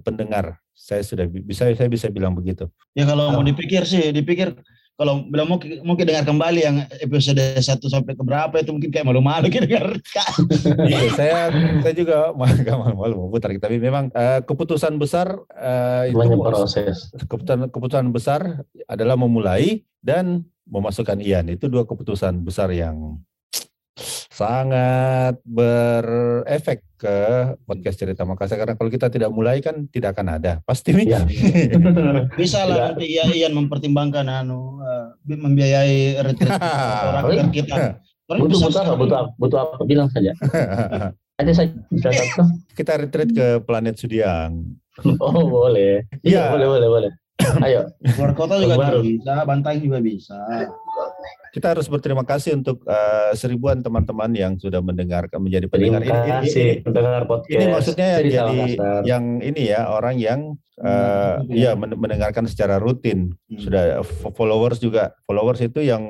pendengar. 0.00 0.56
Saya 0.72 1.04
sudah 1.04 1.28
bisa 1.28 1.68
saya 1.76 1.88
bisa 1.92 2.08
bilang 2.08 2.32
begitu. 2.32 2.64
Ya 2.96 3.04
kalau 3.04 3.36
mau 3.36 3.44
dipikir 3.44 3.84
sih, 3.84 4.08
dipikir 4.16 4.56
kalau 5.00 5.24
bilang 5.32 5.48
mau 5.48 5.56
mungkin 5.80 6.04
dengar 6.04 6.28
kembali 6.28 6.60
yang 6.60 6.76
episode 7.00 7.40
satu 7.56 7.88
sampai 7.88 8.12
ke 8.12 8.20
berapa 8.20 8.52
itu 8.60 8.68
mungkin 8.68 8.92
kayak 8.92 9.08
malu-malu 9.08 9.48
kita 9.48 9.64
dengar. 9.64 9.96
iya, 10.84 11.00
saya 11.16 11.38
saya 11.80 11.94
juga 11.96 12.36
malu-malu 12.36 13.16
mau 13.16 13.32
putar 13.32 13.56
tapi 13.56 13.80
memang 13.80 14.12
uh, 14.12 14.44
keputusan 14.44 15.00
besar 15.00 15.40
uh, 15.56 16.04
itu 16.04 16.36
proses. 16.36 17.08
Keputusan 17.16 17.72
keputusan 17.72 18.12
besar 18.12 18.60
adalah 18.84 19.16
memulai 19.16 19.88
dan 20.04 20.44
memasukkan 20.68 21.16
Ian. 21.24 21.48
Itu 21.48 21.72
dua 21.72 21.88
keputusan 21.88 22.44
besar 22.44 22.68
yang 22.68 23.16
sangat 24.30 25.36
berefek 25.44 26.82
ke 27.00 27.18
podcast 27.64 27.96
cerita 27.96 28.28
Makassar 28.28 28.60
karena 28.60 28.74
kalau 28.76 28.90
kita 28.92 29.08
tidak 29.08 29.30
mulai 29.32 29.60
kan 29.64 29.88
tidak 29.88 30.16
akan 30.16 30.36
ada. 30.40 30.52
Pasti 30.64 30.92
ya. 30.92 31.24
bisa 32.40 32.68
lah 32.68 32.92
nanti 32.92 33.16
ya 33.16 33.24
Ian 33.28 33.56
mempertimbangkan 33.56 34.28
anu 34.28 34.80
uh, 34.80 35.16
membiayai 35.24 36.20
retreat 36.24 36.60
orang 37.24 37.52
kita. 37.52 38.00
Butuh 38.30 38.58
butuh 38.68 38.80
apa? 38.84 38.94
butuh 38.94 39.16
apa? 39.16 39.30
Butuh 39.36 39.58
apa? 39.58 39.74
Bilang 39.84 40.08
saja. 40.12 40.32
Ada 41.40 41.52
saja 41.56 41.72
kita 42.76 42.92
retreat 43.00 43.32
ke 43.32 43.46
planet 43.64 43.96
Sudiang. 43.96 44.60
Oh 45.00 45.48
boleh. 45.48 46.04
Iya 46.20 46.48
ya. 46.48 46.52
boleh 46.52 46.66
boleh 46.68 46.88
boleh. 46.88 47.12
Ayo. 47.64 47.88
Luar 48.20 48.36
kota 48.36 48.60
juga 48.60 49.00
bisa 49.00 49.48
Bantang 49.48 49.80
juga 49.80 50.04
bisa 50.04 50.36
kita 51.50 51.74
harus 51.74 51.86
berterima 51.90 52.22
kasih 52.22 52.54
untuk 52.58 52.86
uh, 52.86 53.34
seribuan 53.34 53.82
teman-teman 53.82 54.30
yang 54.34 54.52
sudah 54.54 54.78
mendengarkan 54.78 55.42
menjadi 55.42 55.66
pendengar 55.66 56.02
ini. 56.02 56.06
Terima 56.06 56.26
kasih 56.40 56.70
mendengar 56.86 57.22
podcast. 57.26 57.58
Ini 57.58 57.64
maksudnya 57.70 58.08
yang 58.08 58.22
jadi 58.30 58.58
yang 59.02 59.24
ini 59.42 59.62
ya 59.74 59.80
orang 59.90 60.16
yang 60.22 60.40
uh, 60.78 61.42
hmm. 61.42 61.50
ya 61.50 61.74
mendengarkan 61.74 62.46
secara 62.46 62.78
rutin. 62.78 63.34
Hmm. 63.50 63.58
Sudah 63.58 63.82
followers 64.34 64.78
juga 64.78 65.14
followers 65.26 65.60
itu 65.66 65.82
yang 65.82 66.06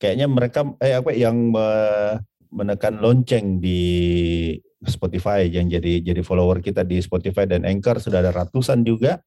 kayaknya 0.00 0.26
mereka 0.32 0.64
eh 0.80 0.96
apa 0.96 1.12
yang 1.12 1.52
me, 1.52 1.68
menekan 2.48 2.98
lonceng 3.04 3.60
di 3.60 3.80
Spotify 4.84 5.48
yang 5.48 5.68
jadi 5.68 6.00
jadi 6.00 6.20
follower 6.24 6.60
kita 6.64 6.84
di 6.84 7.00
Spotify 7.04 7.44
dan 7.44 7.68
Anchor 7.68 8.00
sudah 8.00 8.24
ada 8.24 8.32
ratusan 8.32 8.84
juga. 8.84 9.20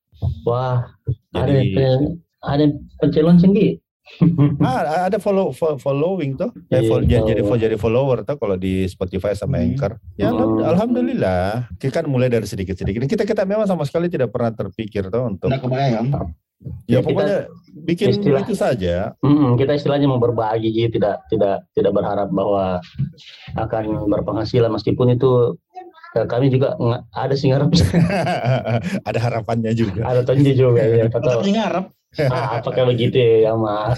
Wah, 0.49 0.97
jadi, 1.29 1.77
ada 1.77 1.89
ada 2.41 2.65
pencet 2.97 3.21
lonceng 3.21 3.53
di 3.53 3.77
Ah, 4.59 4.79
ada 5.07 5.17
follow 5.17 5.51
fo- 5.51 5.75
following 5.75 6.33
tuh. 6.33 6.49
Ya, 6.67 6.79
Iya, 6.79 6.87
fol- 6.87 7.03
jadi 7.03 7.23
jadi 7.27 7.41
follow. 7.41 7.59
jadi 7.59 7.75
follower 7.75 8.17
tuh 8.23 8.35
kalau 8.35 8.55
di 8.55 8.85
Spotify 8.85 9.31
sama 9.31 9.57
Hmm. 9.57 9.65
Anchor. 9.67 9.91
Ya 10.15 10.29
Hmm. 10.29 10.63
alhamdulillah. 10.63 11.67
Kita 11.75 11.91
kan 11.93 12.05
mulai 12.05 12.27
dari 12.27 12.43
sedikit-sedikit. 12.43 13.03
Kita 13.03 13.23
kita 13.23 13.43
memang 13.43 13.65
sama 13.65 13.83
sekali 13.83 14.07
tidak 14.07 14.29
pernah 14.29 14.51
terpikir 14.51 15.07
tuh 15.07 15.23
untuk 15.25 15.47
Tidak 15.47 15.61
kebayang. 15.61 16.07
ya 16.09 16.23
Ya, 16.89 16.97
kita- 16.97 17.05
pokoknya 17.05 17.37
bikin 17.85 18.07
istilah- 18.09 18.41
itu 18.41 18.53
saja. 18.53 19.13
Mm-mm, 19.19 19.53
kita 19.55 19.71
istilahnya 19.71 20.05
mau 20.05 20.17
berbagi 20.17 20.71
gitu, 20.71 20.97
tidak 20.97 21.21
tidak 21.27 21.69
tidak 21.71 21.93
berharap 21.93 22.27
bahwa 22.27 22.81
akan 23.53 23.83
berpenghasilan 24.07 24.71
meskipun 24.71 25.13
itu 25.13 25.53
eh, 26.15 26.25
kami 26.25 26.49
juga 26.49 26.73
ada 27.11 27.35
sih 27.37 27.51
ngarep 27.51 27.69
ada 29.05 29.19
harapannya 29.19 29.69
juga. 29.71 30.01
ada 30.03 30.23
tonji 30.23 30.51
juga 30.51 30.81
ya 30.89 31.05
atau 31.07 31.43
ngarep 31.43 31.85
ah, 32.25 32.47
apakah 32.61 32.83
begitu 32.89 33.17
ya 33.17 33.53
mas 33.53 33.97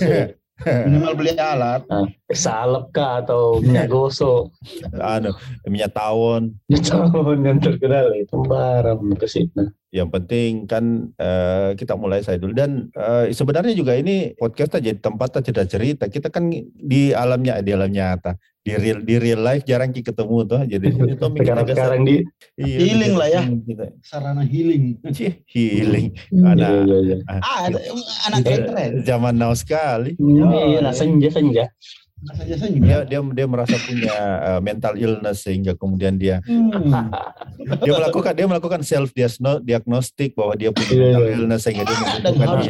minimal 0.59 1.15
beli 1.15 1.39
alat. 1.39 1.87
salep 2.35 2.91
kah 2.91 3.23
atau 3.23 3.63
minyak 3.63 3.87
gosok 3.87 4.51
Anu, 4.99 5.31
minyak 5.63 5.95
tawon. 5.95 6.59
tahun 6.67 7.37
yang 7.47 7.59
terkenal 7.63 8.11
itu 8.11 8.35
barang 8.43 9.15
ke 9.15 9.27
situ 9.27 9.71
Yang 9.89 10.09
penting 10.13 10.51
kan 10.69 10.85
eh, 11.17 11.73
kita 11.73 11.97
mulai 11.97 12.21
saya 12.21 12.37
dulu 12.37 12.53
dan 12.53 12.93
eh, 12.93 13.33
sebenarnya 13.33 13.73
juga 13.73 13.97
ini 13.97 14.37
podcast 14.37 14.77
jadi 14.77 14.97
tempat 14.97 15.41
cerita 15.41 15.65
cerita. 15.65 16.05
Kita 16.05 16.29
kan 16.29 16.45
di 16.75 17.09
alamnya 17.09 17.57
di 17.65 17.73
alam 17.73 17.89
nyata. 17.89 18.37
Di 18.59 18.75
real 18.75 19.01
di 19.01 19.15
real 19.17 19.41
life 19.41 19.63
jarang 19.65 19.89
kita 19.89 20.13
ketemu 20.13 20.37
tuh. 20.45 20.61
Jadi 20.67 20.85
ini 20.93 21.13
tuh 21.17 21.31
sekarang 21.33 21.65
sekarang 21.65 22.01
di 22.05 22.15
Iya, 22.59 22.75
Healing 22.75 23.13
lah 23.15 23.29
ya. 23.31 23.41
Kita, 23.47 23.85
Sarana 24.03 24.43
healing. 24.43 24.99
Cih, 25.15 25.41
healing. 25.47 26.11
Iya, 26.29 26.43
Ada 26.43 26.67
iya, 26.85 26.97
iya. 27.01 27.17
Ah, 27.25 27.57
ada 27.65 27.79
anak 28.27 28.39
Eh, 28.45 28.59
keren. 28.67 28.91
zaman 29.07 29.33
now 29.39 29.55
sekali. 29.55 30.13
Iya, 30.19 30.79
lah, 30.85 30.93
senja 30.93 31.31
senja 31.31 31.65
Saja 31.69 32.08
Dia 32.19 33.07
dia 33.07 33.19
dia 33.23 33.45
merasa 33.47 33.79
punya 33.79 34.15
eh, 34.43 34.59
mental 34.59 34.99
illness 34.99 35.47
sehingga 35.47 35.71
kemudian 35.75 36.19
dia 36.19 36.43
Hmm. 36.43 36.71
dia 37.85 37.93
melakukan 37.95 38.31
dia 38.35 38.45
melakukan 38.47 38.81
self 38.83 39.15
diagnostik 39.59 40.35
bahwa 40.35 40.55
dia 40.59 40.71
punya 40.75 40.91
Iya, 40.91 40.99
mental 40.99 41.23
iya. 41.23 41.33
illness 41.35 41.61
sehingga 41.63 41.83
dia 41.87 41.95
membutuhkan 41.95 42.47
harus 42.47 42.65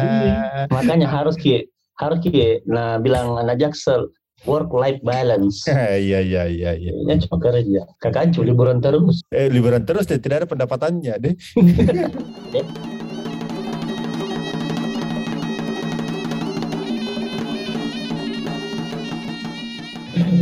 makanya 0.74 1.06
harus 1.08 1.34
ki 1.38 1.70
harus 1.98 2.18
ki 2.22 2.62
nah 2.66 2.98
bilang 2.98 3.38
anak 3.38 3.60
jaksel 3.60 4.10
work 4.42 4.70
life 4.74 4.98
balance 5.06 5.62
Iya 6.02 6.18
iya 6.22 6.42
iya 6.50 6.70
iya. 6.74 6.92
ya 7.06 7.14
cuma 7.22 7.38
kerja 7.38 7.82
kakak 8.02 8.34
liburan 8.42 8.82
terus 8.82 9.22
Eh 9.30 9.46
liburan 9.46 9.82
terus 9.86 10.06
dan 10.10 10.18
tidak 10.18 10.36
ada 10.42 10.46
pendapatannya 10.50 11.14
deh. 11.22 11.34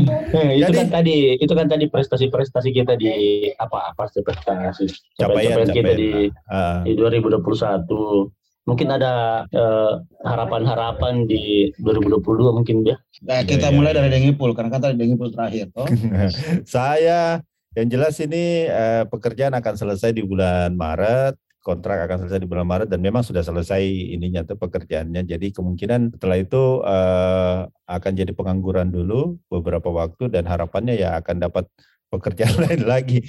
Eh, 0.03 0.51
itu 0.57 0.65
Jadi- 0.65 0.77
kan 0.77 0.89
tadi 0.91 1.15
itu 1.37 1.53
kan 1.53 1.67
tadi 1.67 1.85
prestasi-prestasi 1.87 2.71
kita 2.71 2.95
di 2.95 3.11
apa 3.55 3.91
apa 3.91 4.07
sih 4.07 4.21
prestasi 4.21 4.87
Capaian, 5.15 5.59
capaian 5.59 5.69
kita 5.69 5.91
capaian. 5.91 5.97
di 5.97 6.11
Ah, 6.47 6.81
di 6.81 6.93
2021 6.95 8.31
mungkin 8.63 8.89
ada 8.89 9.13
eh, 9.47 9.93
harapan-harapan 10.23 11.25
di 11.25 11.75
2022 11.77 12.23
mungkin 12.53 12.85
ya 12.85 12.97
Nah, 13.21 13.43
kita 13.43 13.69
iya, 13.69 13.75
mulai 13.75 13.93
iya. 13.93 13.99
dari 14.01 14.09
Dengipul 14.11 14.51
karena 14.53 14.71
kata 14.71 14.95
Dengipul 14.95 15.29
terakhir. 15.29 15.69
Oh, 15.75 15.85
saya 16.67 17.45
yang 17.71 17.89
jelas 17.89 18.17
ini 18.19 18.65
eh, 18.65 19.05
pekerjaan 19.05 19.53
akan 19.53 19.75
selesai 19.77 20.11
di 20.11 20.23
bulan 20.23 20.73
Maret. 20.73 21.37
Kontrak 21.61 22.09
akan 22.09 22.25
selesai 22.25 22.41
di 22.41 22.49
bulan 22.49 22.65
Maret 22.65 22.89
dan 22.89 23.05
memang 23.05 23.21
sudah 23.21 23.45
selesai 23.45 23.85
ininya 23.85 24.49
tuh 24.49 24.57
pekerjaannya. 24.57 25.29
Jadi 25.29 25.53
kemungkinan 25.53 26.17
setelah 26.17 26.41
itu 26.41 26.81
eh, 26.81 27.59
akan 27.69 28.13
jadi 28.17 28.33
pengangguran 28.33 28.89
dulu 28.89 29.37
beberapa 29.53 29.93
waktu 29.93 30.33
dan 30.33 30.49
harapannya 30.49 30.97
ya 30.97 31.21
akan 31.21 31.37
dapat 31.37 31.69
pekerjaan 32.11 32.59
lain 32.67 32.83
lagi, 32.85 33.23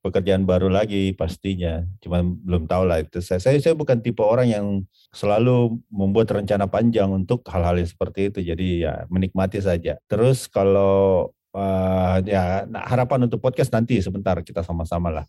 pekerjaan 0.00 0.48
baru 0.48 0.72
lagi 0.72 1.12
pastinya. 1.12 1.84
Cuman 2.00 2.40
belum 2.40 2.64
tahu 2.66 2.82
lah 2.88 3.04
itu. 3.04 3.20
Saya, 3.20 3.38
saya 3.38 3.60
saya 3.60 3.76
bukan 3.76 4.00
tipe 4.00 4.24
orang 4.24 4.48
yang 4.48 4.66
selalu 5.12 5.76
membuat 5.92 6.32
rencana 6.32 6.66
panjang 6.66 7.12
untuk 7.12 7.44
hal-hal 7.50 7.76
yang 7.76 7.90
seperti 7.90 8.32
itu. 8.32 8.40
Jadi 8.42 8.88
ya 8.88 9.04
menikmati 9.12 9.60
saja. 9.60 10.00
Terus 10.08 10.48
kalau 10.48 11.30
eh, 11.52 12.16
ya 12.30 12.64
nah, 12.66 12.86
harapan 12.88 13.28
untuk 13.28 13.38
podcast 13.44 13.70
nanti 13.70 14.00
sebentar 14.00 14.40
kita 14.40 14.64
sama-sama 14.64 15.12
lah. 15.12 15.26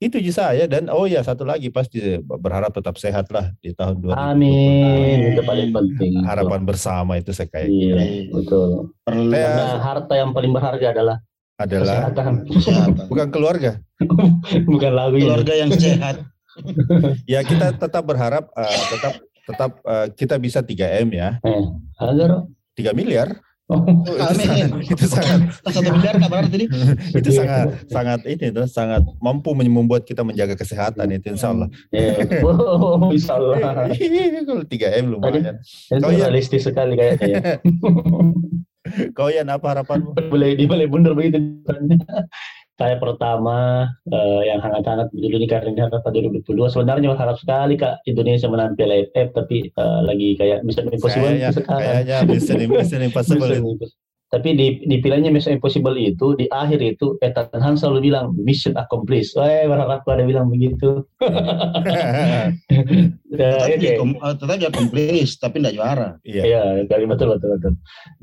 Itu 0.00 0.16
aja 0.16 0.32
saya 0.32 0.64
dan 0.64 0.88
oh 0.88 1.04
ya 1.04 1.20
satu 1.20 1.44
lagi 1.44 1.68
pasti 1.68 2.00
berharap 2.24 2.72
tetap 2.72 2.96
sehat 2.96 3.28
lah 3.28 3.52
di 3.60 3.76
tahun 3.76 4.00
2020. 4.00 4.16
amin 4.16 5.16
itu 5.36 5.42
paling 5.44 5.68
penting 5.76 6.12
Harapan 6.24 6.64
bersama 6.64 7.20
itu 7.20 7.36
saya 7.36 7.52
kayak 7.52 7.68
iya 7.68 8.00
betul 8.32 8.96
perlu 9.04 9.28
harta 9.76 10.14
yang 10.16 10.32
paling 10.32 10.56
berharga 10.56 10.96
adalah 10.96 11.16
adalah 11.60 12.08
kesehatan 12.08 12.32
kesehatan. 12.48 13.06
bukan 13.12 13.28
keluarga. 13.28 13.70
bukan 14.72 14.92
lagu 14.96 15.20
Keluarga 15.20 15.52
yang 15.54 15.70
sehat. 15.76 16.24
Ya 17.30 17.40
kita 17.46 17.72
tetap 17.72 18.02
berharap 18.04 18.50
eh, 18.52 18.80
tetap 18.90 19.14
tetap 19.46 19.70
eh, 19.86 20.06
kita 20.16 20.36
bisa 20.36 20.60
3 20.60 21.04
M 21.06 21.08
ya. 21.14 21.38
eh 21.44 21.64
agar 22.00 22.44
3 22.74 22.90
miliar. 22.96 23.36
Oh, 23.70 23.80
Oh, 23.80 24.14
itu 24.18 24.26
Amin. 24.26 24.46
sangat 24.46 24.70
itu 24.82 25.04
sangat 25.06 25.38
Satu 25.62 25.80
miliar 25.86 26.14
berarti 26.18 26.56
ini. 26.58 26.66
itu 27.14 27.30
sangat 27.30 27.66
sangat 27.86 28.20
ini 28.26 28.46
tuh 28.50 28.66
sangat 28.66 29.02
mampu 29.22 29.54
membuat 29.54 30.02
kita 30.02 30.26
menjaga 30.26 30.58
kesehatan 30.58 31.06
itu 31.14 31.30
insya 31.30 31.54
Allah. 31.54 31.68
eh, 31.94 32.18
oh, 32.46 33.14
insya 33.14 33.38
Allah 33.38 33.86
Kalau 34.42 34.62
3 34.66 35.00
M 35.00 35.06
lumayan. 35.14 35.62
Oh, 36.02 36.10
iya. 36.10 36.26
realistis 36.26 36.66
sekali 36.66 36.98
kayaknya 36.98 37.26
ya. 37.30 37.40
Kau 39.14 39.28
ya 39.28 39.44
apa 39.44 39.76
harapanmu? 39.76 40.16
boleh 40.32 40.56
di 40.56 40.64
boleh 40.66 40.88
bundar 40.88 41.12
begitu 41.12 41.38
saya 42.80 42.96
pertama 42.96 43.84
eh, 44.08 44.40
yang 44.48 44.64
hangat-hangat 44.64 45.12
dulu 45.12 45.36
ini 45.36 45.44
karena 45.44 45.68
ini 45.68 45.80
harapan 45.84 46.32
2022 46.40 46.72
sebenarnya 46.72 47.12
harap 47.12 47.36
sekali 47.36 47.76
kak 47.76 48.00
Indonesia 48.08 48.48
menang 48.48 48.72
Piala 48.72 49.04
AFF 49.04 49.36
tapi 49.36 49.68
eh, 49.68 50.00
lagi 50.08 50.28
kayak 50.40 50.64
Mission 50.64 50.88
Impossible 50.88 51.28
Kayaknya 51.28 51.50
sekarang 51.52 51.84
kayaknya 51.84 52.16
Mission, 52.24 52.56
Mission 52.72 53.02
Impossible. 53.04 53.52
Tapi 54.30 54.54
di 54.54 54.66
di 54.86 54.96
pilihannya 55.02 55.34
Mission 55.34 55.58
Impossible 55.58 55.98
itu 55.98 56.38
di 56.38 56.46
akhir 56.48 56.78
itu 56.80 57.18
Ethan 57.18 57.50
Hunt 57.50 57.82
selalu 57.82 58.08
bilang 58.08 58.30
mission 58.38 58.78
accomplished. 58.78 59.34
Wah, 59.34 59.66
berharap 59.66 60.06
ada 60.06 60.24
bilang 60.24 60.48
begitu. 60.48 61.04
Ya, 63.30 63.56
Tetap 63.56 63.66
oke. 63.70 63.78
dia 63.78 63.92
kom- 63.94 64.18
eh, 64.18 64.34
tetap 64.36 64.56
dia 64.58 64.70
komplis 64.74 65.28
tapi 65.38 65.62
tidak 65.62 65.74
juara. 65.78 66.08
Iya. 66.26 66.42
Iya, 66.44 66.62
kali 66.90 67.06
betul 67.06 67.38
betul 67.38 67.56
betul. 67.56 67.72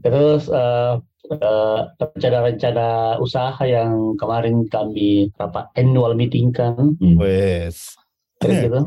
Terus 0.04 0.44
eh, 0.52 0.94
eh, 1.30 1.80
rencana-rencana 1.98 3.18
usaha 3.18 3.60
yang 3.64 4.16
kemarin 4.16 4.66
kami 4.68 5.32
rapat 5.36 5.68
annual 5.76 6.14
meeting 6.14 6.52
kan, 6.52 6.96
hmm, 6.98 7.18
Wes. 7.18 7.96
gitu, 8.38 8.78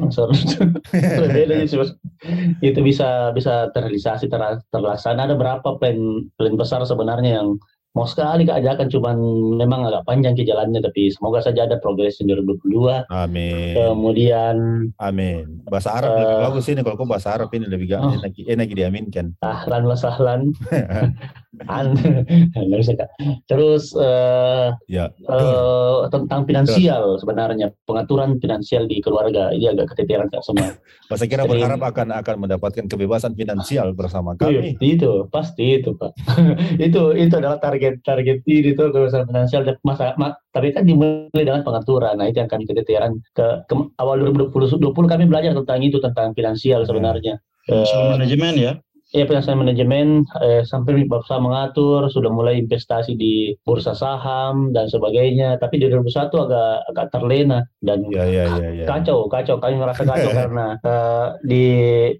itu 2.62 2.81
bisa 2.81 3.35
bisa 3.35 3.66
terrealisasi 3.74 4.31
ter, 4.31 4.38
terlaksana. 4.70 5.26
Ada 5.26 5.35
berapa 5.35 5.74
plan 5.74 5.98
plan 6.38 6.55
besar 6.55 6.87
sebenarnya 6.87 7.42
yang 7.42 7.59
mau 7.90 8.07
sekali 8.07 8.46
keajakan 8.46 8.87
cuman 8.87 9.18
memang 9.59 9.83
agak 9.83 10.07
panjang 10.07 10.38
ke 10.38 10.46
jalannya 10.46 10.79
tapi 10.79 11.11
semoga 11.11 11.42
saja 11.42 11.66
ada 11.66 11.74
progres 11.83 12.22
di 12.22 12.31
2022 12.31 13.11
Amin. 13.11 13.74
kemudian 13.74 14.87
Amin. 14.94 15.59
Bahasa 15.66 15.98
Arab 15.98 16.14
lebih 16.14 16.31
Eh. 16.31 16.42
bagus 16.46 16.64
ini 16.70 16.81
kalau 16.87 16.94
kau 16.94 17.11
bahasa 17.11 17.35
Arab 17.35 17.50
ini 17.50 17.66
lebih 17.66 17.90
gak 17.90 17.98
Oh. 17.98 18.14
enak, 18.14 18.31
enak 18.38 18.70
diaminkan. 18.70 19.35
ahlan 19.42 19.83
wa 19.90 19.98
sahlan 19.98 20.55
An- 20.70 21.18
nggak 22.54 22.78
bisa 22.78 22.94
kak. 22.94 23.10
Terus 23.44 23.90
eh, 23.92 24.68
Ya. 24.86 25.10
eh, 25.10 25.98
tentang 26.08 26.46
finansial 26.46 27.18
sebenarnya 27.18 27.74
pengaturan 27.84 28.38
finansial 28.38 28.86
di 28.86 29.02
keluarga 29.02 29.50
ini 29.50 29.66
agak 29.66 29.90
keteteran 29.92 30.30
kak 30.30 30.42
semua. 30.42 30.70
Masa 31.10 31.26
kira 31.26 31.42
Sering. 31.42 31.58
berharap 31.58 31.80
akan 31.82 32.08
akan 32.14 32.36
mendapatkan 32.38 32.84
kebebasan 32.86 33.34
finansial 33.34 33.90
bersama 33.92 34.38
Iya, 34.38 34.62
kami. 34.62 34.78
itu 34.80 35.26
pasti 35.28 35.82
itu 35.82 35.90
pak. 35.92 36.14
Itu 36.80 37.12
itu 37.12 37.34
adalah 37.34 37.58
target 37.58 37.98
target 38.00 38.46
ini 38.46 38.70
itu 38.70 38.78
kebebasan 38.80 39.26
finansial. 39.26 39.66
Dan 39.66 39.76
masa 39.82 40.14
ma- 40.16 40.38
tapi 40.50 40.70
kan 40.70 40.86
dimulai 40.86 41.34
dengan 41.34 41.66
pengaturan. 41.66 42.14
Nah 42.14 42.26
itu 42.26 42.38
yang 42.38 42.46
kami 42.46 42.62
keteteran. 42.64 43.18
Ke, 43.34 43.66
ke 43.66 43.74
awal 43.98 44.22
2020 44.22 44.78
20 44.78 45.10
kami 45.10 45.24
belajar 45.26 45.50
tentang 45.52 45.82
itu 45.82 45.98
tentang 45.98 46.30
finansial 46.32 46.86
sebenarnya. 46.86 47.42
Soal 47.66 48.06
Eh, 48.06 48.10
manajemen 48.16 48.54
ya. 48.56 48.72
Ya 49.11 49.27
finansial 49.27 49.59
manajemen 49.59 50.23
eh, 50.38 50.62
sampai 50.62 51.03
berusaha 51.03 51.42
mengatur, 51.42 52.07
sudah 52.07 52.31
mulai 52.31 52.62
investasi 52.62 53.18
di 53.18 53.59
bursa 53.66 53.90
saham 53.90 54.70
dan 54.70 54.87
sebagainya. 54.87 55.59
Tapi 55.59 55.83
di 55.83 55.90
2021 55.90 56.46
agak 56.46 56.75
agak 56.94 57.07
terlena 57.11 57.66
dan 57.83 58.07
Ya 58.07 58.23
ya 58.23 58.44
ya 58.55 58.68
ya. 58.70 58.87
kacau, 58.87 59.27
kacau. 59.27 59.59
Kami 59.59 59.83
merasa 59.83 60.07
kacau 60.07 60.31
karena 60.46 60.79
eh, 60.79 61.27
di 61.42 61.64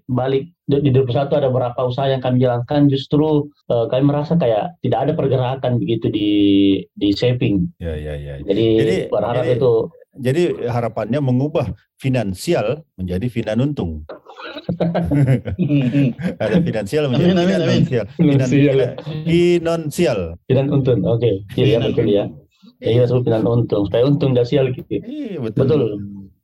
balik 0.05 0.51
di 0.67 0.83
di 0.83 0.89
2021 0.91 1.39
ada 1.39 1.47
beberapa 1.47 1.79
usaha 1.83 2.07
yang 2.07 2.19
kami 2.19 2.43
jalankan 2.43 2.91
justru 2.91 3.47
eh, 3.71 3.85
kami 3.87 4.03
merasa 4.03 4.35
kayak 4.35 4.75
tidak 4.83 4.99
ada 5.07 5.13
pergerakan 5.15 5.79
begitu 5.79 6.11
di 6.11 6.31
di 6.91 7.09
saving. 7.15 7.71
Ya 7.79 7.95
ya 7.95 8.19
ya. 8.19 8.35
Jadi, 8.43 8.67
Jadi- 8.79 9.01
berharap 9.07 9.47
jadi- 9.47 9.55
itu 9.55 9.71
Jadi 10.11 10.67
harapannya 10.67 11.23
mengubah 11.23 11.71
finansial 11.95 12.83
menjadi 12.99 13.31
finanuntung. 13.31 14.03
ada 16.43 16.57
finansial 16.59 17.07
menjadi 17.07 17.31
Amin, 17.31 17.39
amin, 17.39 17.59
amin. 17.63 17.81
finansial. 17.87 18.05
Finansial. 18.19 18.77
Finansial. 19.23 20.19
Pinan 20.51 20.67
untung, 20.67 20.99
oke. 21.07 21.47
Iya, 21.55 21.63
iya, 21.63 21.77
betul 21.79 22.07
ya. 22.11 22.25
Ya, 22.83 22.89
kita 22.99 23.05
sebut 23.07 23.23
pinan 23.23 23.47
untung. 23.47 23.87
Supaya 23.87 24.03
untung 24.03 24.35
dan 24.35 24.43
sial 24.43 24.75
gitu. 24.75 24.99
Iya, 24.99 25.39
betul. 25.39 25.63
Betul. 25.63 25.81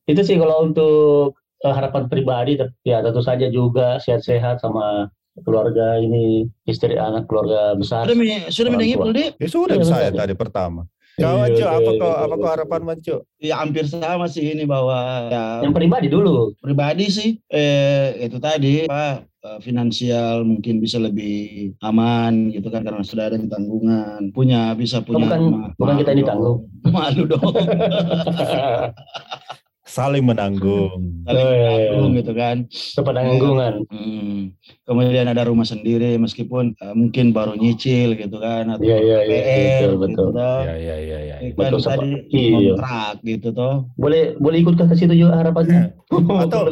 Itu 0.07 0.21
sih 0.23 0.39
kalau 0.39 0.63
untuk 0.63 1.35
eh, 1.67 1.73
harapan 1.75 2.07
pribadi, 2.07 2.55
ya 2.87 3.03
tentu 3.03 3.19
saja 3.19 3.51
juga 3.51 3.99
sehat-sehat 3.99 4.63
sama 4.63 5.11
keluarga 5.43 5.99
ini, 5.99 6.47
istri, 6.63 6.95
anak, 6.95 7.27
keluarga 7.27 7.75
besar. 7.75 8.07
Sudah 8.07 8.47
sudah 8.47 8.79
Di? 9.11 9.35
Ya 9.37 9.47
sudah 9.51 9.75
Iya, 9.75 9.85
saya 9.85 10.09
tadi 10.15 10.33
pertama. 10.39 10.87
Kau 11.17 11.33
Iya, 11.33 11.49
Anco, 11.49 11.65
apa 11.65 11.81
iya, 11.81 11.97
kau 11.97 12.05
iya, 12.05 12.21
apa 12.21 12.29
iya. 12.29 12.37
kau 12.37 12.49
harapan 12.53 12.81
Manco? 12.85 13.15
Ya 13.41 13.55
hampir 13.57 13.89
sama 13.89 14.29
sih 14.29 14.53
ini 14.53 14.69
bahwa 14.69 14.97
ya 15.33 15.65
Yang 15.65 15.73
pribadi 15.73 16.07
dulu. 16.07 16.53
pribadi 16.61 17.05
sih 17.09 17.29
eh 17.49 18.21
itu 18.21 18.37
tadi 18.37 18.85
apa 18.85 19.25
eh, 19.25 19.59
finansial 19.59 20.45
mungkin 20.45 20.77
bisa 20.77 21.01
lebih 21.01 21.73
aman 21.81 22.53
gitu 22.53 22.69
kan 22.69 22.85
karena 22.85 23.01
sudah 23.01 23.33
ada 23.33 23.37
tanggungan 23.41 24.29
punya 24.29 24.77
bisa 24.77 25.01
punya 25.01 25.25
bukan- 25.25 25.49
ma- 25.49 25.73
bukan 25.73 25.95
kita 25.97 26.09
yang 26.13 26.21
ditanggung. 26.21 26.57
malu 26.93 27.23
dong 27.25 27.49
Saling 29.87 30.21
menanggung. 30.21 31.23
saling 31.23 31.39
Eh. 31.41 31.55
menanggung 31.55 32.11
gitu 32.13 32.31
kan 32.33 32.57
Sepenanggungan. 32.69 33.73
Hmm. 33.87 34.51
kemudian 34.83 35.25
ada 35.25 35.43
rumah 35.43 35.63
sendiri 35.63 36.15
meskipun 36.15 36.71
eh, 36.73 36.93
mungkin 36.93 37.31
baru 37.31 37.53
nyicil 37.53 38.13
gitu 38.13 38.37
kan 38.37 38.67
atau 38.69 38.83
Iya, 38.83 38.97
iya, 38.97 39.17
iya, 39.21 39.37
PR 39.37 39.47
betul, 39.47 39.91
betul. 39.97 40.07
gitu 40.09 40.23
toh. 40.33 40.59
Ya, 40.61 40.75
ya, 40.75 40.95
ya, 40.97 41.19
ya. 41.21 41.35
Ya 41.37 41.49
kan 41.49 41.55
Betul, 41.57 41.79
tadi 41.81 42.09
Sobat. 42.09 42.23
Iya. 42.29 42.51
kontrak 42.73 43.15
gitu 43.21 43.47
toh 43.51 43.75
Boleh 43.95 44.21
boleh 44.37 44.57
ikut 44.59 44.75
ke 44.75 44.93
situ 44.93 45.13
juga 45.13 45.33
harapannya. 45.37 45.81
Atau- 46.43 46.71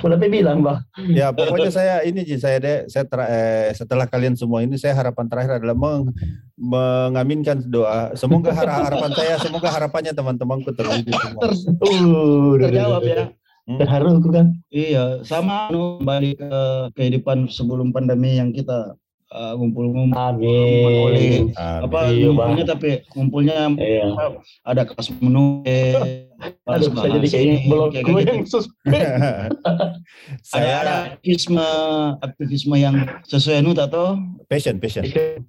boleh 0.00 0.28
bilang, 0.28 0.58
Bang? 0.60 0.82
Ya 1.08 1.30
pokoknya 1.30 1.70
saya 1.70 2.02
ini 2.02 2.22
Ji, 2.22 2.36
saya 2.36 2.58
deh 2.58 2.78
saya 2.86 3.04
ter- 3.04 3.28
eh, 3.28 3.68
setelah 3.72 4.04
kalian 4.04 4.34
semua 4.34 4.60
ini 4.60 4.74
saya 4.74 4.94
harapan 4.94 5.26
terakhir 5.26 5.58
adalah 5.58 5.74
meng- 5.74 6.10
mengaminkan 6.54 7.62
doa. 7.66 8.14
Semoga 8.14 8.54
har- 8.58 8.90
harapan 8.90 9.10
saya, 9.14 9.34
semoga 9.42 9.68
harapannya 9.70 10.12
teman-temanku 10.14 10.70
terwujud 10.74 11.10
semua. 11.18 11.50
Uh, 11.82 12.54
terjawab 12.58 13.02
ya 13.04 13.24
Terharu 13.64 14.20
aku 14.20 14.28
kan. 14.28 14.52
iya 14.68 15.24
sama 15.24 15.72
anu, 15.72 15.96
kembali 15.96 16.36
ke 16.36 16.52
kehidupan 17.00 17.48
sebelum 17.48 17.96
pandemi 17.96 18.36
yang 18.36 18.52
kita 18.52 18.92
eh, 19.26 19.52
ngumpul-ngumpul 19.54 20.14
Amin. 20.14 21.50
apa 21.56 21.98
Iya, 22.06 22.28
ngumpulnya 22.28 22.64
tapi 22.66 22.88
ngumpulnya 23.10 23.56
Iya. 23.74 24.04
ada 24.62 24.82
kelas 24.84 25.08
menu 25.16 25.64
eh, 25.64 26.28
Aduh, 26.66 26.90
bisa 26.90 27.08
jadi 27.08 27.26
kayak 27.26 27.44
belum 27.64 27.88
kayak 27.88 28.04
gue 28.04 28.14
gitu. 28.16 28.30
yang 28.30 28.42
sus. 28.44 28.66
ada 28.84 29.08
saya 30.42 30.72
ada 30.82 30.94
aktivisme 31.10 31.66
aktivisme 32.20 32.74
yang 32.74 32.94
sesuai 33.24 33.60
nut 33.60 33.78
atau 33.78 34.18
passion, 34.46 34.76
passion. 34.76 35.04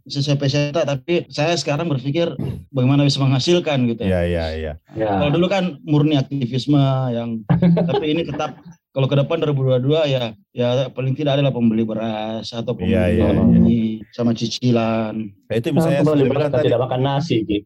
sesuai 0.06 0.38
peserta 0.38 0.84
tapi 0.84 1.28
saya 1.28 1.56
sekarang 1.56 1.88
berpikir 1.88 2.32
bagaimana 2.70 3.04
bisa 3.04 3.20
menghasilkan 3.20 3.88
gitu 3.88 4.04
Ya, 4.04 4.24
ya, 4.24 4.46
ya. 4.54 4.74
kalau 4.96 5.32
dulu 5.32 5.48
kan 5.48 5.80
murni 5.82 6.16
aktivisme 6.16 6.80
yang 7.10 7.44
tapi 7.84 8.06
ini 8.08 8.24
tetap 8.24 8.56
kalau 8.96 9.06
ke 9.06 9.20
depan 9.20 9.44
2022 9.44 10.08
ya 10.08 10.24
ya 10.50 10.68
paling 10.88 11.12
tidak 11.12 11.36
adalah 11.36 11.52
pembeli 11.52 11.84
beras 11.84 12.48
atau 12.50 12.72
pembeli 12.72 12.96
Iya, 12.96 13.04
iya, 13.12 13.28
ini 13.52 13.78
sama 14.10 14.32
cicilan 14.32 15.12
Nah, 15.46 15.54
itu 15.54 15.68
Nah, 15.68 15.76
misalnya 15.78 16.00
saya 16.00 16.16
bilang 16.16 16.32
berangkat 16.32 16.52
tadi 16.56 16.66
tidak 16.66 16.82
makan 16.82 17.02
nasi, 17.04 17.36
Ki. 17.44 17.58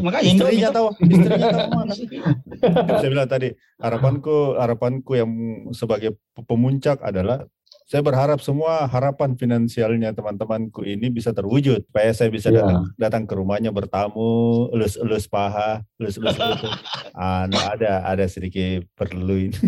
makanya 0.00 0.24
istrinya 0.26 0.50
gitu. 0.66 0.74
tahu, 0.74 0.88
istrinya 1.14 1.48
tahu 1.52 1.68
mana. 1.70 1.92
Itu 1.94 2.92
saya 2.98 3.10
bilang 3.12 3.28
tadi 3.28 3.48
harapanku 3.76 4.36
harapanku 4.56 5.12
yang 5.14 5.30
sebagai 5.70 6.10
pe- 6.32 6.42
pemuncak 6.42 6.98
adalah 7.00 7.44
saya 7.84 8.00
berharap 8.00 8.38
semua 8.38 8.86
harapan 8.86 9.34
finansialnya 9.34 10.10
teman-temanku 10.10 10.82
ini 10.82 11.06
bisa 11.06 11.30
terwujud 11.30 11.82
supaya 11.84 12.10
saya 12.10 12.30
bisa 12.30 12.48
Iya. 12.48 12.62
datang 12.62 12.80
datang 12.96 13.22
ke 13.26 13.34
rumahnya 13.34 13.70
bertamu 13.70 14.26
elus-elus 14.70 15.26
paha 15.26 15.82
elus-elus 15.98 16.34
lutut 16.34 16.70
ah, 17.14 17.46
nah, 17.46 17.74
ada 17.74 18.06
ada 18.06 18.24
sedikit 18.24 18.86
perlu 18.94 19.50
ini 19.50 19.58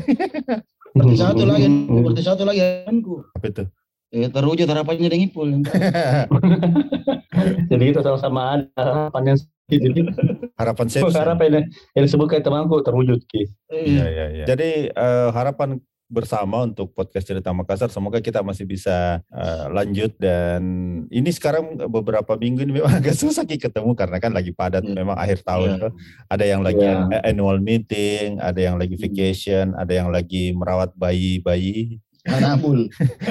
seperti 0.92 1.16
satu 1.16 1.42
lagi 1.48 1.66
seperti 1.68 2.20
satu 2.22 2.42
lagi 2.44 2.60
harapanku 2.60 3.14
apa 3.32 3.46
itu 3.48 3.64
eh, 4.12 4.28
terwujud 4.28 4.66
harapannya 4.68 5.08
dengan 5.08 5.24
Ipul 5.24 5.48
Jadi 7.72 7.82
kita 7.90 8.00
sama-sama 8.04 8.60
ada 8.60 8.68
harapan 8.76 9.34
yang 9.34 9.38
gitu. 9.72 9.88
harapan 10.60 10.86
saya 10.86 11.02
Harapan 11.10 11.48
yang, 11.48 11.66
yang 11.96 12.04
disebutkan 12.04 12.44
temanku 12.44 12.84
terwujud, 12.84 13.24
Ki. 13.26 13.48
Iya, 13.72 14.04
iya, 14.04 14.26
iya. 14.36 14.44
Jadi 14.46 14.92
eh, 14.92 15.28
harapan 15.32 15.80
bersama 16.12 16.62
untuk 16.62 16.92
podcast 16.92 17.24
cerita 17.24 17.48
Makassar. 17.50 17.88
Semoga 17.88 18.20
kita 18.20 18.44
masih 18.44 18.68
bisa 18.68 19.24
eh, 19.26 19.64
lanjut 19.72 20.12
dan 20.20 20.60
ini 21.08 21.32
sekarang 21.32 21.80
beberapa 21.88 22.36
minggu 22.36 22.62
ini 22.62 22.78
memang 22.78 22.92
agak 23.00 23.16
susah 23.16 23.42
Ki, 23.42 23.56
ketemu 23.56 23.96
karena 23.96 24.20
kan 24.20 24.30
lagi 24.30 24.52
padat 24.52 24.84
Iya. 24.84 24.92
memang 24.92 25.16
akhir 25.16 25.40
tahun 25.40 25.70
tuh. 25.80 25.92
ada 26.28 26.44
yang 26.44 26.60
lagi 26.60 26.84
a- 26.84 27.24
annual 27.24 27.56
meeting 27.58 28.36
ada 28.36 28.60
yang 28.60 28.76
lagi 28.76 28.94
vacation 28.94 29.72
ada 29.72 29.88
yang 29.88 30.12
lagi 30.12 30.52
merawat 30.52 30.92
bayi-bayi 30.92 31.96
Anabul 32.22 32.86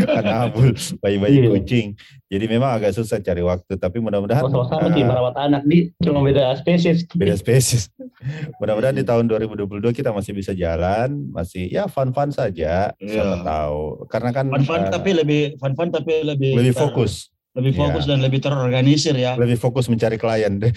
kanabul 0.06 0.76
bayi-bayi 1.00 1.40
Iya. 1.40 1.50
kucing 1.50 1.88
jadi 2.28 2.44
memang 2.46 2.76
agak 2.76 2.92
susah 2.92 3.18
cari 3.18 3.40
waktu 3.40 3.76
tapi 3.76 3.98
mudah-mudahan 3.98 4.44
Oh, 4.44 4.52
sama-sama 4.52 4.88
eh, 4.88 4.94
Ki, 4.94 5.02
merawat 5.02 5.36
anak 5.38 5.64
di 5.64 5.96
cuma 5.98 6.20
beda 6.20 6.52
spesies. 6.56 7.08
Beda 7.10 7.34
spesies. 7.34 7.88
Mudah-mudahan 8.60 8.92
di 8.94 9.04
tahun 9.04 9.28
2022 9.28 9.68
kita 9.92 10.12
masih 10.12 10.32
bisa 10.34 10.52
jalan, 10.52 11.08
masih 11.30 11.68
ya 11.68 11.88
fun-fun 11.88 12.30
saja, 12.30 12.92
siapa 12.94 13.08
Iya. 13.34 13.44
tahu. 13.44 13.82
Karena 14.08 14.30
kan 14.32 14.46
fun 14.50 14.64
fun 14.66 14.82
eh, 14.82 14.90
tapi 14.90 15.10
lebih 15.14 15.42
fun 15.56 15.72
fun 15.72 15.88
tapi 15.88 16.14
lebih 16.22 16.52
lebih 16.54 16.72
ter- 16.72 16.80
fokus, 16.82 17.32
lebih 17.54 17.72
fokus 17.74 18.04
dan 18.06 18.20
lebih 18.20 18.40
terorganisir 18.40 19.12
ya 19.14 19.36
lebih 19.36 19.56
fokus 19.56 19.88
mencari 19.88 20.16
klien 20.16 20.56
deh. 20.58 20.72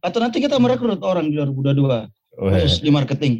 atau 0.00 0.18
nanti 0.18 0.38
kita 0.38 0.56
merekrut 0.56 1.00
orang 1.00 1.28
di 1.28 1.36
2022 1.36 1.84
Wah, 1.84 2.04
khusus 2.40 2.80
di 2.80 2.88
marketing 2.88 3.34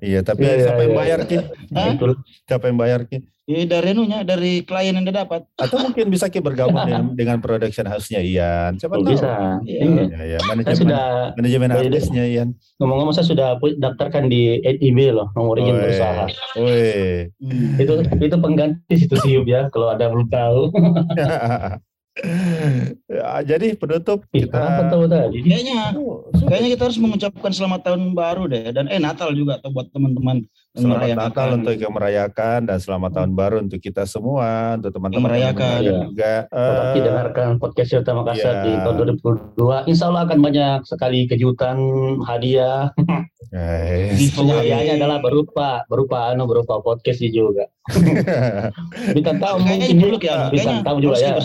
iya, 0.00 0.24
tapi 0.24 0.48
Iya, 0.48 0.72
siapa 0.72 0.80
iya, 0.80 0.84
yang 0.88 0.92
iya. 0.92 1.00
bayar 1.04 1.20
Ki? 1.28 1.36
Hah? 1.76 1.92
Betul. 1.92 2.12
Siapa 2.48 2.64
yang 2.72 2.78
bayar 2.80 3.00
Ki? 3.04 3.18
ya, 3.46 3.62
dari 3.62 3.94
anunya 3.94 4.26
dari 4.26 4.66
klien 4.66 4.90
yang 4.90 5.06
dia 5.06 5.22
dapat 5.22 5.46
Atau 5.54 5.78
mungkin 5.78 6.10
bisa 6.10 6.26
Ki 6.26 6.42
bergabung 6.42 6.74
dengan, 6.82 7.04
dengan 7.20 7.38
production 7.38 7.86
house-nya 7.86 8.18
Ian. 8.18 8.74
Siapa 8.74 8.98
tahu? 8.98 9.06
bisa. 9.06 9.62
Iya. 9.62 9.80
Iya. 9.86 10.02
Ya, 10.02 10.22
ya. 10.26 10.38
Saya 10.42 10.50
Manajemen, 10.50 10.76
sudah 10.82 11.04
manajemen 11.38 11.68
Iya, 11.70 11.78
artisnya 11.86 12.24
Ian. 12.26 12.48
ngomong-ngomong 12.82 13.14
saya 13.14 13.26
sudah 13.30 13.48
daftarkan 13.78 14.26
di 14.26 14.58
email 14.82 15.22
loh 15.22 15.28
nomor 15.38 15.62
izin 15.62 15.76
berusaha. 15.78 16.24
Woi. 16.58 17.30
Hmm. 17.38 17.78
Itu 17.78 17.92
itu 18.02 18.36
pengganti 18.42 18.94
situ 18.98 19.14
siup 19.22 19.46
ya 19.46 19.70
kalau 19.70 19.94
ada 19.94 20.10
yang 20.10 20.18
belum 20.18 20.28
tahu. 20.28 20.60
Ya, 23.06 23.44
jadi 23.44 23.76
penutup 23.76 24.24
Ih, 24.32 24.44
kita 24.44 24.88
tahu 24.88 25.04
tadi? 25.04 25.44
kayaknya 25.44 25.92
kayaknya 26.42 26.68
kita 26.72 26.82
harus 26.88 26.96
mengucapkan 26.96 27.52
selamat 27.52 27.80
tahun 27.84 28.12
baru 28.12 28.48
deh 28.48 28.72
dan 28.72 28.88
eh 28.88 28.96
Natal 28.96 29.30
juga 29.30 29.60
atau 29.60 29.68
buat 29.68 29.92
teman-teman 29.92 30.48
Selamat 30.72 30.96
merayakan. 30.98 31.20
Natal 31.24 31.48
untuk 31.54 31.74
yang 31.74 31.92
merayakan 31.92 32.58
dan 32.64 32.78
selamat 32.78 33.10
tahun 33.10 33.30
baru 33.32 33.56
untuk 33.60 33.80
kita 33.80 34.04
semua, 34.04 34.76
untuk 34.76 34.92
teman-teman 34.92 35.24
Yang 35.24 35.24
merayakan. 35.26 35.72
yang 35.72 35.80
Iya. 35.80 36.04
juga. 36.04 36.32
Tetap 36.46 36.84
Eh, 36.86 37.02
dengarkan 37.02 37.48
podcast 37.56 37.88
Cerita 37.90 38.12
Makassar 38.12 38.54
iya. 38.54 38.60
di 38.60 38.70
tahun 38.78 38.94
2022. 38.98 39.76
Insya 39.86 40.04
Allah 40.06 40.22
akan 40.24 40.38
banyak 40.38 40.78
sekali 40.84 41.18
kejutan, 41.26 41.76
hadiah. 42.22 42.92
guys. 43.46 44.18
Giveaway. 44.18 44.68
Hadiahnya 44.68 44.92
adalah 44.98 45.18
berupa 45.20 45.68
berupa 45.86 46.28
anu 46.28 46.44
berupa 46.44 46.76
podcast 46.78 47.22
juga. 47.22 47.70
Bintang 49.14 49.38
tamu 49.38 49.62
kayaknya 49.62 49.86
mungkin 49.86 50.00
perlu 50.02 50.18
ya 50.18 50.36
bintang 50.50 50.82
tamu 50.82 50.98
juga 50.98 51.16
ya. 51.16 51.38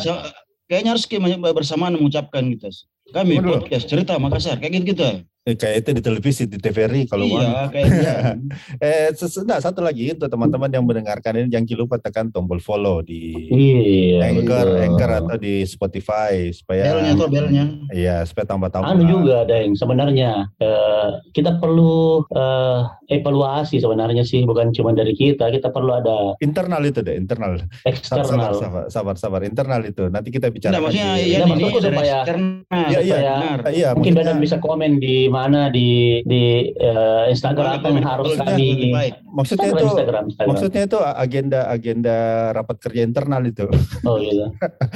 Kayaknya 0.72 0.96
harus 0.96 1.04
bersamaan 1.52 2.00
mengucapkan 2.00 2.48
gitu 2.48 2.72
kami 3.12 3.44
Bener. 3.44 3.60
podcast 3.60 3.92
cerita 3.92 4.16
Makassar 4.16 4.56
kayak 4.56 4.88
gitu 4.88 4.96
gitu 4.96 5.28
Eh, 5.42 5.58
kayak 5.58 5.82
itu 5.82 5.90
di 5.98 6.02
televisi 6.02 6.44
di 6.46 6.54
TVRI 6.54 7.10
kalau 7.10 7.26
mau. 7.26 7.42
iya 7.42 7.66
kayak 7.66 7.88
dia 7.90 8.16
Eh 8.86 9.10
ses- 9.12 9.42
nah, 9.42 9.58
satu 9.58 9.82
lagi 9.82 10.14
untuk 10.14 10.30
teman-teman 10.30 10.70
yang 10.70 10.86
mendengarkan 10.86 11.34
ini 11.36 11.50
jangan 11.50 11.82
lupa 11.82 11.98
tekan 11.98 12.30
tombol 12.30 12.62
follow 12.62 13.02
di 13.02 13.34
Iya. 13.50 14.22
Anchor, 14.30 14.46
betul. 14.70 14.86
Anchor 14.86 15.10
atau 15.18 15.36
di 15.36 15.66
Spotify 15.66 16.54
supaya 16.54 16.94
belnya 16.94 17.18
tuh 17.18 17.26
belnya 17.28 17.66
iya 17.90 18.22
supaya 18.22 18.46
tambah-tambah. 18.46 18.86
Anu 18.86 19.02
juga 19.04 19.42
ada 19.42 19.58
yang 19.58 19.74
sebenarnya 19.74 20.46
eh, 20.56 21.08
kita 21.34 21.58
perlu 21.58 22.22
eh, 22.30 22.80
evaluasi 23.12 23.82
sebenarnya 23.82 24.22
sih 24.22 24.46
bukan 24.46 24.70
cuma 24.72 24.94
dari 24.94 25.12
kita, 25.12 25.50
kita 25.50 25.68
perlu 25.68 25.90
ada 25.92 26.38
internal 26.38 26.86
itu 26.86 27.02
deh, 27.02 27.18
internal. 27.18 27.58
Sabar, 27.58 27.66
sabar, 27.82 27.90
eksternal. 27.90 28.54
sabar, 28.54 28.84
sabar, 28.88 29.16
sabar. 29.18 29.42
internal 29.42 29.82
itu. 29.84 30.06
Nanti 30.06 30.30
kita 30.30 30.48
bicara. 30.48 30.70
Tidak, 30.72 30.82
maksudnya 30.86 31.12
di- 31.12 31.26
ya 31.26 31.38
ini 31.40 31.50
maksudku 31.50 31.80
supaya- 31.82 32.22
eksternal. 32.22 32.86
Iya, 32.88 33.00
iya. 33.02 33.16
benar. 33.18 33.60
Iya, 33.68 33.90
Mungkin 33.98 34.14
Badan 34.14 34.38
bisa 34.38 34.56
komen 34.58 35.02
di 35.02 35.28
mana 35.32 35.72
di 35.72 36.20
di 36.28 36.76
eh, 36.76 37.32
Instagram 37.32 37.80
apa 37.80 37.88
yang 37.88 38.04
harus 38.04 38.36
kami 38.36 38.92
maksudnya 39.32 39.72
Instagram, 39.72 39.80
itu 39.80 39.88
Instagram, 39.88 40.24
Instagram. 40.28 40.50
maksudnya 40.52 40.82
itu 40.84 40.98
agenda 41.00 41.60
agenda 41.72 42.18
rapat 42.52 42.78
kerja 42.84 43.02
internal 43.08 43.42
itu. 43.48 43.66
Oh 44.04 44.20
gitu. 44.20 44.52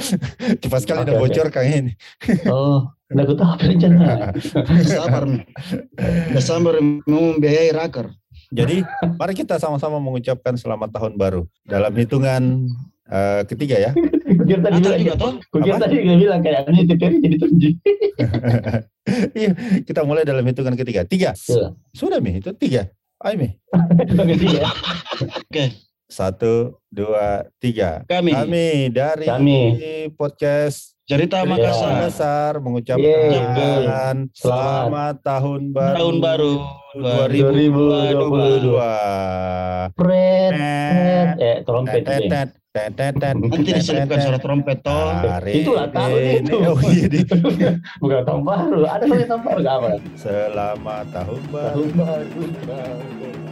Cepat 0.62 0.80
sekali 0.84 0.98
Oke, 1.00 1.06
udah 1.08 1.16
bocor 1.16 1.46
Kang 1.48 1.66
ini. 1.66 1.92
Oh, 2.52 2.92
udah 3.08 3.24
gue 3.28 3.36
tahu 3.40 3.48
apa 3.48 3.64
rencana. 3.64 4.04
Sabar 4.84 5.22
nih. 5.24 5.42
Udah 6.36 6.44
sabar 6.44 6.74
mau 7.08 7.22
membiayai 7.32 7.72
raker. 7.72 8.12
Jadi 8.52 8.84
mari 9.18 9.34
kita 9.34 9.58
sama-sama 9.58 9.98
mengucapkan 9.98 10.54
selamat 10.54 10.94
tahun 10.94 11.12
baru 11.18 11.42
dalam 11.66 11.90
hitungan 11.96 12.68
eh, 13.08 13.42
ketiga 13.48 13.90
ya. 13.90 13.92
Kukira 14.46 14.62
tadi 14.62 14.78
bilang, 14.78 15.00
juga 15.02 15.14
toh? 15.18 15.32
Apa? 15.42 15.76
tadi 15.82 15.94
dia 16.06 16.14
bilang 16.14 16.38
kayak 16.38 16.60
ini 16.70 16.80
TPRI 16.86 17.16
jadi 17.18 17.36
tunjuk. 17.42 17.74
Iya, 19.38 19.54
kita 19.86 20.02
mulai 20.02 20.26
dalam 20.26 20.42
hitungan 20.42 20.74
ketiga. 20.74 21.06
Tiga. 21.06 21.30
Iya. 21.34 21.78
Sudah 21.94 22.18
Mi, 22.18 22.42
itu 22.42 22.50
tiga. 22.58 22.90
Ayo 23.22 23.38
Mi. 23.38 23.54
Ketiga. 24.34 24.66
Satu, 26.10 26.82
dua, 26.90 27.46
tiga. 27.62 28.02
Kami, 28.10 28.34
Kami 28.34 28.90
dari 28.90 29.26
Kami. 29.30 29.62
podcast 30.18 30.96
Cerita 31.06 31.46
Makassar. 31.46 32.02
Besar 32.02 32.52
Yeay. 32.58 32.62
mengucapkan 32.66 34.26
selamat 34.34 35.22
tahun 35.22 35.70
baru 35.70 35.94
tahun 36.02 36.16
baru 36.18 36.52
2022. 36.98 38.74
2022. 38.74 39.94
Pret, 39.94 40.50
Tet, 40.50 41.30
eh 41.38 41.56
trompet 41.62 42.02
tet, 42.02 42.26
tet, 42.26 42.48
Nanti 42.76 43.72
diselipkan 43.72 44.18
suara 44.20 44.38
trompet 44.38 44.78
toh. 44.84 45.08
Hari 45.16 45.64
Itulah 45.64 45.88
tahun 45.88 46.20
itu. 46.44 46.56
Oh 46.76 46.80
iya, 46.92 47.06
di- 47.08 47.24
Bukan 48.02 48.20
tahun 48.22 48.42
baru, 48.44 48.78
ada 48.84 49.04
lagi 49.04 49.24
tahun 49.24 49.42
baru 49.42 49.58
nggak 49.64 49.76
apa? 49.80 49.88
Selamat 50.14 51.04
tahun 51.08 51.42
baru. 51.48 51.82
Tahun 51.96 52.52
baru. 52.68 53.45